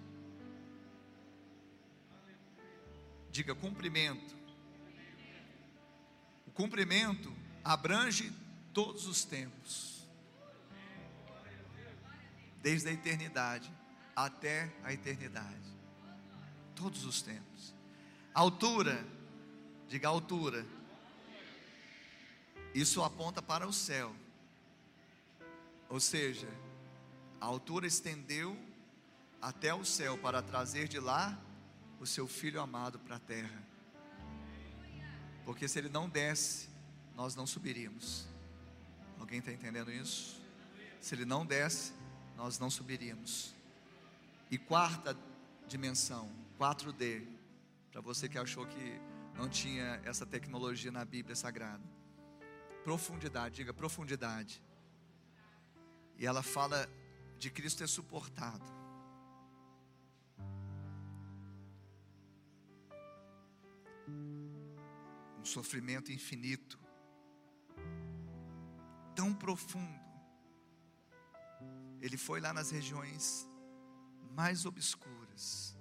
[3.31, 4.37] Diga cumprimento.
[6.47, 7.33] O cumprimento
[7.65, 8.33] abrange
[8.73, 9.98] todos os tempos.
[12.63, 13.73] Desde a eternidade
[14.15, 15.77] até a eternidade.
[16.75, 17.75] Todos os tempos.
[18.35, 19.05] Altura,
[19.89, 20.67] diga altura.
[22.75, 24.15] Isso aponta para o céu.
[25.89, 26.49] Ou seja,
[27.41, 28.59] a altura estendeu
[29.41, 31.39] até o céu para trazer de lá
[32.01, 33.63] o seu filho amado para a terra.
[35.45, 36.69] Porque se ele não desce,
[37.15, 38.27] nós não subiríamos.
[39.19, 40.41] Alguém está entendendo isso?
[41.01, 41.93] Se ele não desce,
[42.39, 43.53] nós não subiríamos.
[44.49, 45.19] E quarta
[45.67, 47.27] dimensão, 4D,
[47.91, 49.01] para você que achou que
[49.35, 51.83] não tinha essa tecnologia na Bíblia Sagrada.
[52.85, 54.63] Profundidade, diga profundidade.
[56.17, 56.89] E ela fala
[57.39, 58.65] de Cristo ter suportado
[65.41, 66.79] um sofrimento infinito,
[69.17, 70.08] tão profundo.
[72.01, 73.49] Ele foi lá nas regiões
[74.35, 75.77] mais obscuras.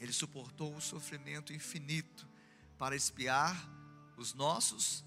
[0.00, 2.28] Ele suportou o sofrimento infinito
[2.78, 3.54] para espiar
[4.16, 5.04] os nossos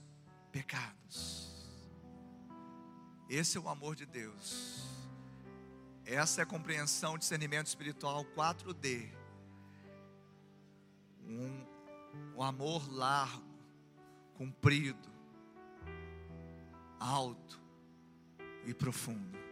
[0.51, 1.51] pecados.
[3.29, 4.83] Esse é o amor de Deus.
[6.05, 9.09] Essa é a compreensão, discernimento espiritual 4D.
[11.25, 11.65] Um,
[12.35, 13.43] um amor largo,
[14.35, 15.09] comprido,
[16.99, 17.61] alto
[18.65, 19.42] e profundo.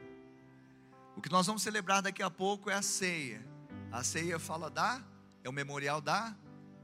[1.16, 3.46] O que nós vamos celebrar daqui a pouco é a ceia.
[3.92, 5.02] A ceia fala da,
[5.44, 6.36] é o memorial da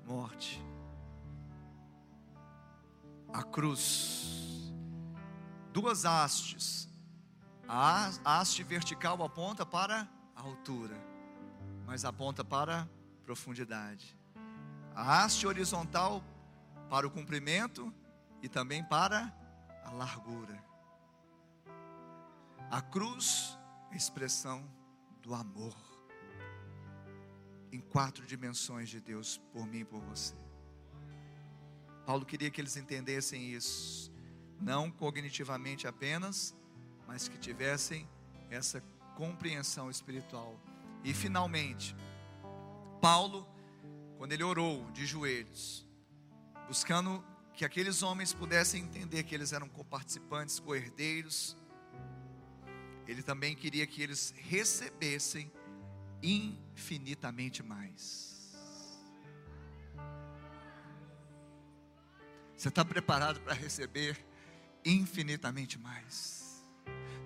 [0.05, 0.63] morte.
[3.33, 4.73] A cruz.
[5.71, 6.87] Duas hastes.
[7.67, 10.95] A haste vertical aponta para a altura,
[11.85, 12.87] mas aponta para a
[13.25, 14.17] profundidade.
[14.95, 16.23] A haste horizontal
[16.89, 17.93] para o comprimento
[18.41, 19.33] e também para
[19.83, 20.63] a largura.
[22.71, 23.56] A cruz
[23.91, 24.63] a expressão
[25.21, 25.75] do amor
[27.71, 30.35] em quatro dimensões de Deus por mim e por você.
[32.05, 34.11] Paulo queria que eles entendessem isso,
[34.61, 36.55] não cognitivamente apenas,
[37.05, 38.07] mas que tivessem
[38.49, 38.81] essa
[39.15, 40.57] compreensão espiritual.
[41.03, 41.95] E finalmente,
[43.01, 43.47] Paulo,
[44.17, 45.85] quando ele orou de joelhos,
[46.67, 47.23] buscando
[47.53, 51.57] que aqueles homens pudessem entender que eles eram coparticipantes, co-herdeiros.
[53.07, 55.51] Ele também queria que eles recebessem
[56.21, 58.27] infinitamente mais.
[62.55, 64.17] Você está preparado para receber
[64.83, 66.63] infinitamente mais?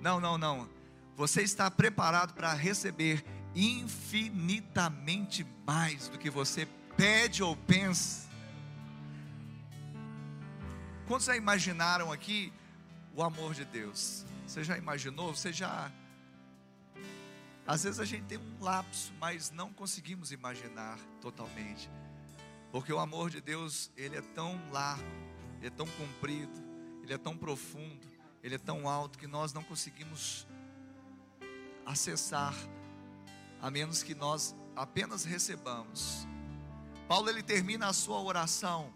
[0.02, 0.70] Não, não, não.
[1.16, 3.24] Você está preparado para receber
[3.56, 8.32] infinitamente mais do que você pede ou pensa
[11.12, 12.54] Quantos já imaginaram aqui
[13.14, 14.26] o amor de Deus?
[14.52, 15.34] Você já imaginou?
[15.34, 15.90] Você já.
[17.66, 21.90] Às vezes a gente tem um lapso, mas não conseguimos imaginar totalmente.
[22.70, 25.06] Porque o amor de Deus, ele é tão largo,
[25.58, 26.52] ele é tão comprido,
[27.02, 28.06] ele é tão profundo,
[28.44, 30.46] ele é tão alto que nós não conseguimos
[31.86, 32.54] acessar,
[33.62, 36.28] a menos que nós apenas recebamos.
[37.08, 38.94] Paulo ele termina a sua oração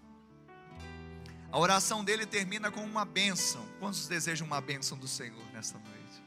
[1.55, 3.65] a oração dele termina com uma bênção.
[3.79, 6.21] Quantos desejam uma bênção do Senhor nesta noite?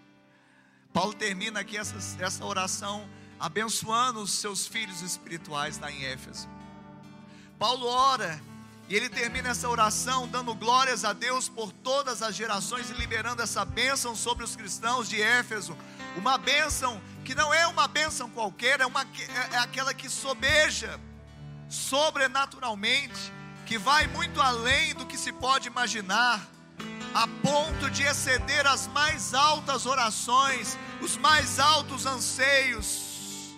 [0.91, 3.07] Paulo termina aqui essa, essa oração
[3.39, 6.49] abençoando os seus filhos espirituais lá em Éfeso.
[7.59, 8.41] Paulo ora
[8.89, 13.43] e ele termina essa oração dando glórias a Deus por todas as gerações e liberando
[13.43, 15.76] essa bênção sobre os cristãos de Éfeso.
[16.16, 20.99] Uma bênção que não é uma bênção qualquer, é, uma, é, é aquela que sobeja
[21.68, 23.37] sobrenaturalmente
[23.68, 26.40] que vai muito além do que se pode imaginar,
[27.12, 33.52] a ponto de exceder as mais altas orações, os mais altos anseios.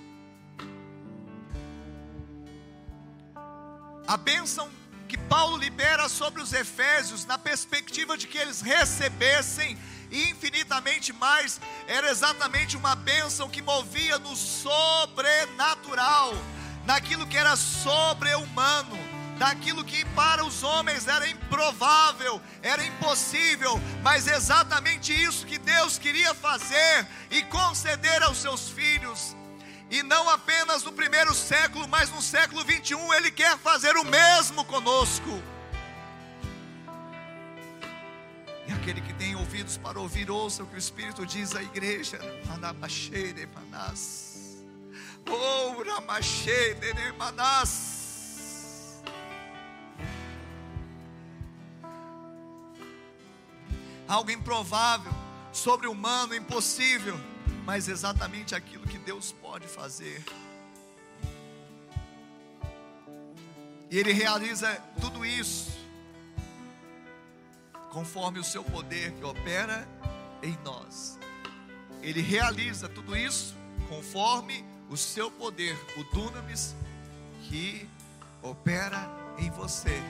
[4.04, 4.68] A bênção
[5.06, 9.78] que Paulo libera sobre os Efésios, na perspectiva de que eles recebessem
[10.10, 16.32] infinitamente mais, era exatamente uma bênção que movia no sobrenatural,
[16.84, 19.09] naquilo que era sobre-humano
[19.40, 26.34] daquilo que para os homens era improvável, era impossível, mas exatamente isso que Deus queria
[26.34, 29.34] fazer e conceder aos seus filhos.
[29.90, 34.62] E não apenas no primeiro século, mas no século 21, Ele quer fazer o mesmo
[34.66, 35.42] conosco.
[38.68, 42.18] E aquele que tem ouvidos para ouvir, ouça o que o Espírito diz à igreja.
[45.26, 46.74] Oh, Ramachei,
[54.10, 55.12] algo improvável,
[55.52, 57.16] sobre-humano, impossível,
[57.64, 60.24] mas exatamente aquilo que Deus pode fazer.
[63.88, 65.70] E Ele realiza tudo isso
[67.92, 69.86] conforme o seu poder que opera
[70.42, 71.16] em nós.
[72.02, 73.54] Ele realiza tudo isso
[73.88, 76.74] conforme o seu poder, o dunamis
[77.44, 77.88] que
[78.42, 79.08] opera
[79.38, 80.02] em você.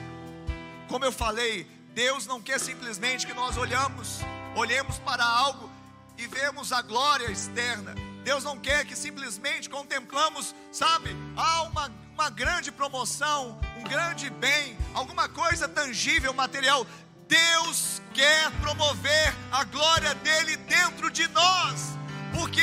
[0.87, 4.19] Como eu falei, Deus não quer simplesmente que nós olhamos,
[4.55, 5.69] olhemos para algo
[6.17, 7.93] e vemos a glória externa.
[8.23, 14.77] Deus não quer que simplesmente contemplamos, sabe, há uma, uma grande promoção, um grande bem,
[14.93, 16.85] alguma coisa tangível, material.
[17.27, 21.97] Deus quer promover a glória dele dentro de nós,
[22.33, 22.61] porque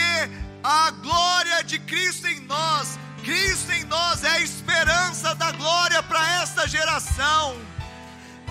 [0.62, 6.42] a glória de Cristo em nós, Cristo em nós é a esperança da glória para
[6.42, 7.56] esta geração.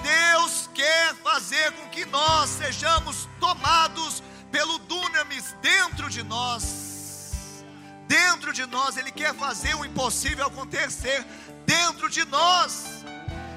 [0.03, 7.63] Deus quer fazer com que nós sejamos tomados pelo dunamis dentro de nós.
[8.07, 11.25] Dentro de nós, Ele quer fazer o impossível acontecer
[11.65, 13.03] dentro de nós.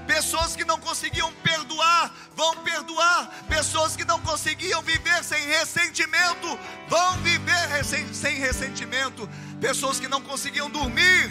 [0.06, 3.30] Pessoas que não conseguiam perdoar, vão perdoar.
[3.48, 9.28] Pessoas que não conseguiam viver sem ressentimento, vão viver sem ressentimento.
[9.60, 11.30] Pessoas que não conseguiam dormir,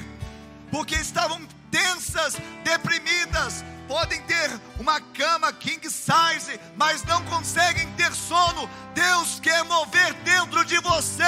[0.72, 8.69] porque estavam tensas, deprimidas, podem ter uma cama king size, mas não conseguem ter sono.
[8.93, 11.23] Deus quer mover dentro de você.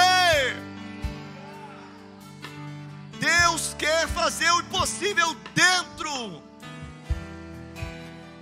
[3.18, 6.40] Deus quer fazer o impossível dentro.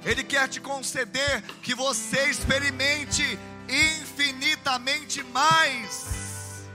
[0.05, 3.39] Ele quer te conceder que você experimente
[3.71, 6.69] infinitamente mais.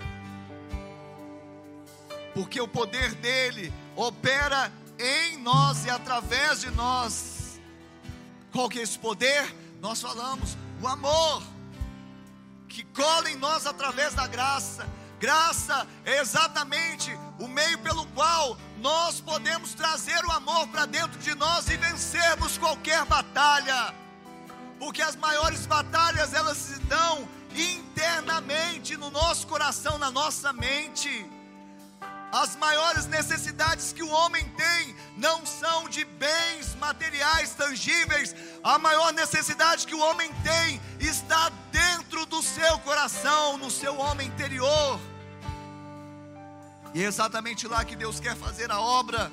[2.34, 7.35] Porque o poder dele opera em nós e através de nós.
[8.56, 9.54] Qual que é esse poder?
[9.82, 11.44] Nós falamos, o amor
[12.70, 14.88] que cola em nós através da graça.
[15.20, 21.36] Graça é exatamente o meio pelo qual nós podemos trazer o amor para dentro de
[21.36, 23.94] nós e vencermos qualquer batalha.
[24.80, 31.30] Porque as maiores batalhas elas se dão internamente no nosso coração, na nossa mente.
[32.36, 38.36] As maiores necessidades que o homem tem não são de bens materiais tangíveis.
[38.62, 44.28] A maior necessidade que o homem tem está dentro do seu coração, no seu homem
[44.28, 45.00] interior.
[46.94, 49.32] E é exatamente lá que Deus quer fazer a obra.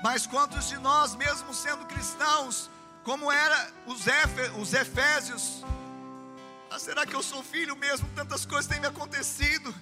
[0.00, 2.70] Mas quantos de nós, mesmo sendo cristãos,
[3.02, 4.04] como era os,
[4.60, 5.64] os Efésios,
[6.70, 8.08] ah, será que eu sou filho mesmo?
[8.14, 9.74] Tantas coisas têm me acontecido.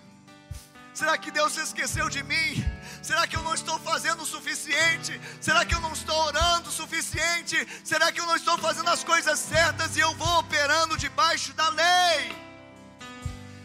[0.92, 2.64] Será que Deus se esqueceu de mim?
[3.02, 5.20] Será que eu não estou fazendo o suficiente?
[5.40, 7.56] Será que eu não estou orando o suficiente?
[7.84, 11.68] Será que eu não estou fazendo as coisas certas e eu vou operando debaixo da
[11.70, 12.36] lei?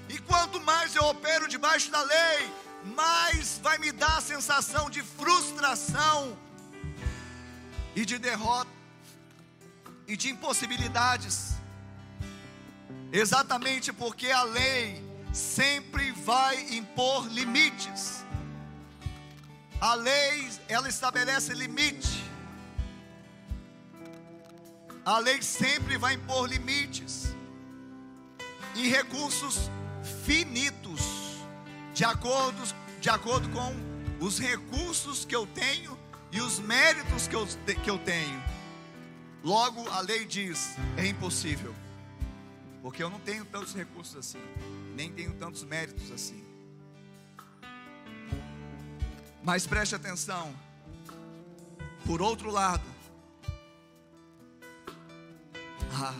[0.10, 2.52] E quanto mais eu opero debaixo da lei,
[2.96, 6.38] mais vai me dar a sensação de frustração
[7.96, 8.70] e de derrota
[10.08, 11.56] e de impossibilidades.
[13.12, 15.05] Exatamente porque a lei
[15.36, 18.24] sempre vai impor limites.
[19.82, 22.24] A lei, ela estabelece limite.
[25.04, 27.36] A lei sempre vai impor limites
[28.76, 29.70] e recursos
[30.24, 31.02] finitos,
[31.94, 32.62] de acordo,
[33.02, 36.00] de acordo com os recursos que eu tenho
[36.32, 37.46] e os méritos que eu,
[37.84, 38.42] que eu tenho.
[39.44, 41.76] Logo, a lei diz: é impossível,
[42.82, 44.42] porque eu não tenho tantos recursos assim
[44.96, 46.44] nem tenho tantos méritos assim.
[49.44, 50.56] Mas preste atenção.
[52.06, 52.84] Por outro lado,
[55.92, 56.14] ah,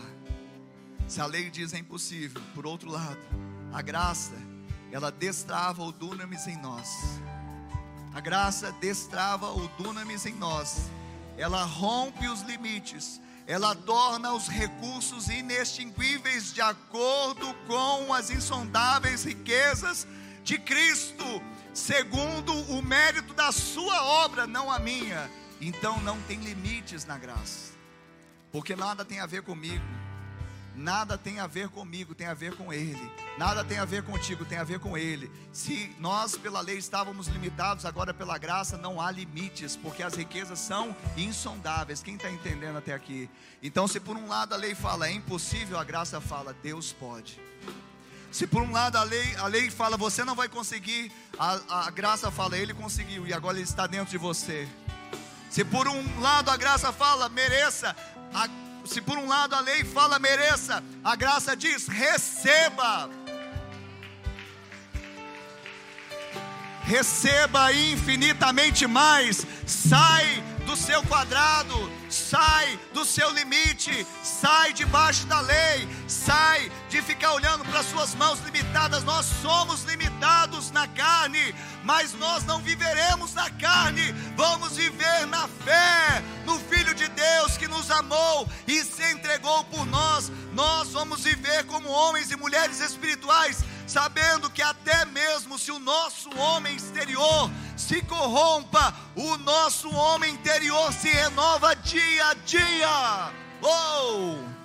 [1.08, 3.20] se a lei diz é impossível, por outro lado,
[3.72, 4.34] a graça,
[4.92, 6.88] ela destrava o dunamis em nós.
[8.14, 10.90] A graça destrava o dunamis em nós.
[11.36, 20.06] Ela rompe os limites ela torna os recursos inextinguíveis de acordo com as insondáveis riquezas
[20.42, 21.24] de Cristo,
[21.72, 25.30] segundo o mérito da sua obra, não a minha.
[25.60, 27.72] então não tem limites na graça,
[28.52, 29.84] porque nada tem a ver comigo,
[30.76, 34.44] nada tem a ver comigo, tem a ver com Ele, nada tem a ver contigo,
[34.44, 35.30] tem a ver com Ele.
[35.52, 40.58] Se nós pela lei estávamos limitados, agora pela graça não há limites, porque as riquezas
[40.58, 42.02] são insondáveis.
[42.02, 43.28] Quem está entendendo até aqui?
[43.62, 47.40] Então, se por um lado a lei fala é impossível, a graça fala Deus pode.
[48.30, 51.90] Se por um lado a lei, a lei fala você não vai conseguir, a, a
[51.90, 54.68] graça fala ele conseguiu e agora ele está dentro de você.
[55.48, 57.96] Se por um lado a graça fala mereça,
[58.34, 58.46] a,
[58.86, 63.10] se por um lado a lei fala mereça, a graça diz receba.
[66.84, 75.88] Receba infinitamente mais, sai do seu quadrado, sai do seu limite, sai debaixo da lei,
[76.06, 79.04] sai de ficar olhando para suas mãos limitadas.
[79.04, 81.54] Nós somos limitados na carne,
[81.86, 87.68] mas nós não viveremos na carne, vamos viver na fé, no Filho de Deus que
[87.68, 90.32] nos amou e se entregou por nós.
[90.52, 96.28] Nós vamos viver como homens e mulheres espirituais sabendo que até mesmo se o nosso
[96.36, 103.32] homem exterior se corrompa, o nosso homem interior se renova dia a dia.
[103.62, 104.56] Oh!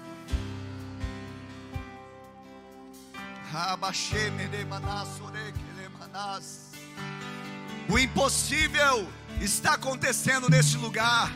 [7.92, 9.06] O impossível
[9.42, 11.30] está acontecendo neste lugar,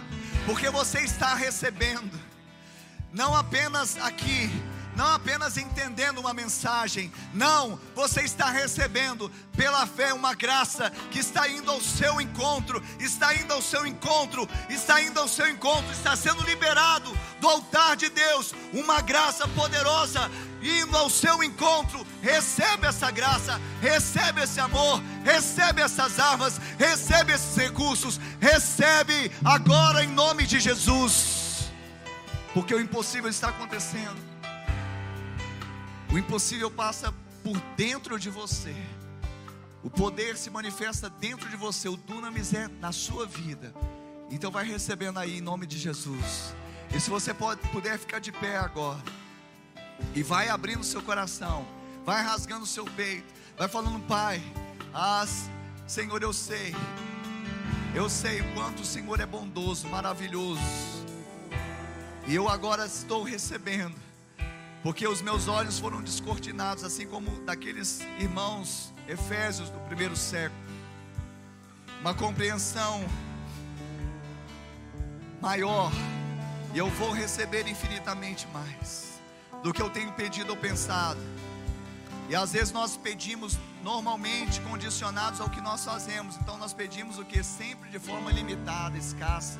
[0.46, 2.18] porque você está recebendo,
[3.12, 4.50] não apenas aqui,
[4.96, 11.46] não apenas entendendo uma mensagem, não, você está recebendo pela fé uma graça que está
[11.50, 16.16] indo ao seu encontro, está indo ao seu encontro, está indo ao seu encontro, está
[16.16, 20.32] sendo liberado do altar de Deus, uma graça poderosa
[20.66, 22.06] indo ao seu encontro.
[22.22, 30.08] Recebe essa graça, recebe esse amor, recebe essas armas, recebe esses recursos, recebe agora em
[30.08, 31.72] nome de Jesus,
[32.54, 34.18] porque o impossível está acontecendo.
[36.12, 37.14] O impossível passa
[37.44, 38.76] por dentro de você.
[39.84, 41.88] O poder se manifesta dentro de você.
[41.88, 43.72] O dunamis é na sua vida.
[44.32, 46.56] Então vai recebendo aí em nome de Jesus.
[46.96, 49.04] E se você pode, puder ficar de pé agora.
[50.14, 51.66] E vai abrindo seu coração.
[52.06, 53.34] Vai rasgando seu peito.
[53.58, 54.42] Vai falando, Pai.
[55.88, 56.76] Senhor, eu sei.
[57.94, 60.62] Eu sei o quanto o Senhor é bondoso, maravilhoso.
[62.28, 63.96] E eu agora estou recebendo
[64.86, 70.62] porque os meus olhos foram descortinados, assim como daqueles irmãos efésios do primeiro século.
[72.02, 73.04] Uma compreensão
[75.42, 75.92] maior,
[76.72, 79.05] e eu vou receber infinitamente mais
[79.66, 81.20] do que eu tenho pedido ou pensado.
[82.30, 86.38] E às vezes nós pedimos normalmente condicionados ao que nós fazemos.
[86.38, 89.60] Então nós pedimos o que sempre de forma limitada, escassa.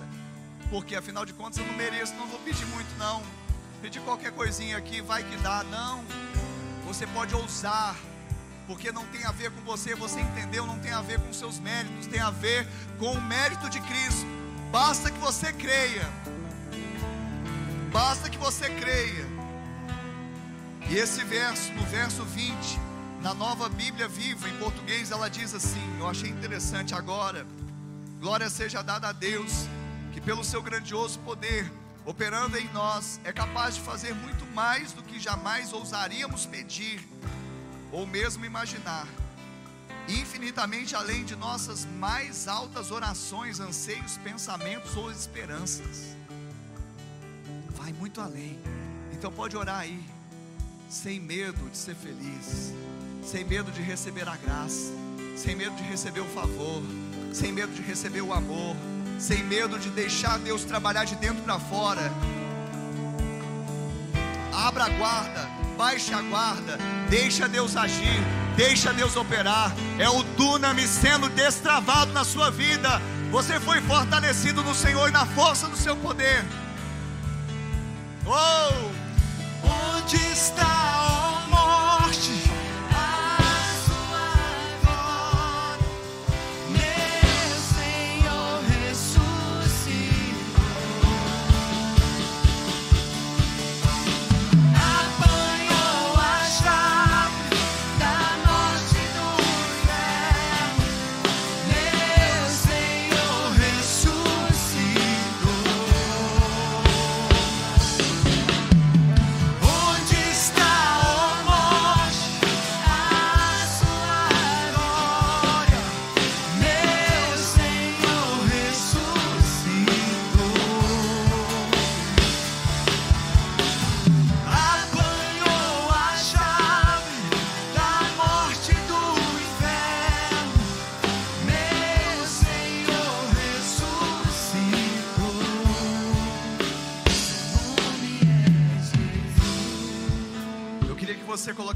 [0.70, 3.24] Porque afinal de contas eu não mereço, não vou pedir muito não
[3.82, 5.64] pedir qualquer coisinha aqui, vai que dá.
[5.64, 6.04] Não,
[6.86, 7.96] você pode ousar,
[8.68, 10.68] porque não tem a ver com você, você entendeu?
[10.68, 12.68] Não tem a ver com seus méritos, tem a ver
[13.00, 14.26] com o mérito de Cristo.
[14.72, 16.08] Basta que você creia,
[17.92, 19.35] basta que você creia.
[20.90, 22.80] E esse verso, no verso 20,
[23.22, 27.46] na nova Bíblia viva, em português, ela diz assim: Eu achei interessante agora.
[28.20, 29.68] Glória seja dada a Deus,
[30.14, 31.72] que pelo seu grandioso poder
[32.06, 37.06] operando em nós, é capaz de fazer muito mais do que jamais ousaríamos pedir
[37.92, 39.08] ou mesmo imaginar,
[40.08, 46.16] infinitamente além de nossas mais altas orações, anseios, pensamentos ou esperanças.
[47.72, 48.60] Vai muito além.
[49.12, 50.04] Então pode orar aí,
[50.90, 52.74] sem medo de ser feliz,
[53.24, 54.94] sem medo de receber a graça,
[55.36, 56.82] sem medo de receber o favor,
[57.34, 58.76] sem medo de receber o amor
[59.20, 62.12] sem medo de deixar Deus trabalhar de dentro para fora.
[64.54, 66.78] Abra a guarda, baixe a guarda,
[67.10, 68.20] deixa Deus agir,
[68.56, 69.74] deixa Deus operar.
[70.00, 73.02] É o Dunami sendo destravado na sua vida.
[73.32, 76.44] Você foi fortalecido no Senhor e na força do seu poder.
[78.26, 78.95] Oh!
[80.14, 80.66] Está?
[81.50, 81.75] você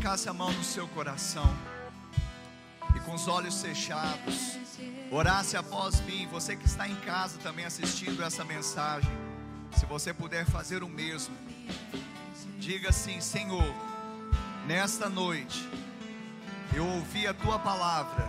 [0.10, 1.45] colocasse a mão no seu coração
[2.95, 4.57] e com os olhos fechados,
[5.12, 9.12] orasse após mim, você que está em casa também assistindo essa mensagem,
[9.78, 11.36] se você puder fazer o mesmo,
[12.57, 13.72] diga assim: Senhor,
[14.66, 15.70] nesta noite
[16.74, 18.28] eu ouvi a tua palavra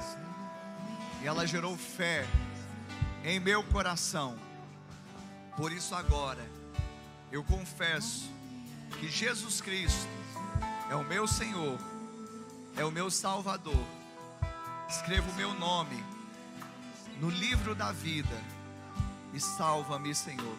[1.23, 2.27] e ela gerou fé
[3.25, 4.39] em meu coração,
[5.57, 6.45] por isso agora
[7.33, 8.31] eu confesso
[8.99, 10.20] que Jesus Cristo
[10.91, 11.79] é o meu Senhor,
[12.77, 13.87] é o meu Salvador.
[14.89, 16.05] Escreva o meu nome
[17.21, 18.37] no livro da vida
[19.33, 20.59] e salva-me, Senhor.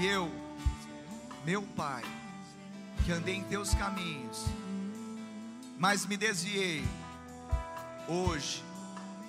[0.00, 0.28] E eu,
[1.44, 2.02] meu Pai,
[3.04, 4.44] que andei em teus caminhos,
[5.78, 6.84] mas me desviei,
[8.08, 8.60] hoje,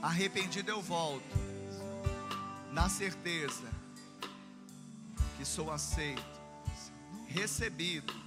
[0.02, 1.38] arrependido eu volto,
[2.72, 3.70] na certeza
[5.38, 6.42] que sou aceito,
[7.28, 8.25] recebido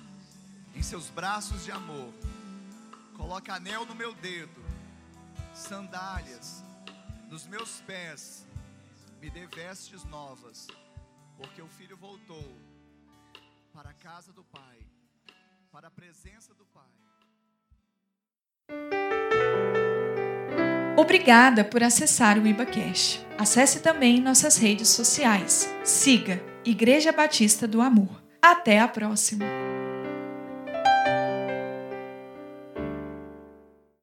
[0.79, 2.15] em seus braços de amor.
[3.17, 4.65] Coloca anel no meu dedo,
[5.53, 6.63] sandálias
[7.29, 8.47] nos meus pés,
[9.21, 10.69] me dê vestes novas,
[11.37, 12.57] porque o filho voltou
[13.75, 14.79] para a casa do Pai,
[15.73, 16.85] para a presença do Pai.
[20.97, 23.25] Obrigada por acessar o IbaCash.
[23.37, 25.69] Acesse também nossas redes sociais.
[25.85, 28.23] Siga Igreja Batista do Amor.
[28.41, 29.78] Até a próxima!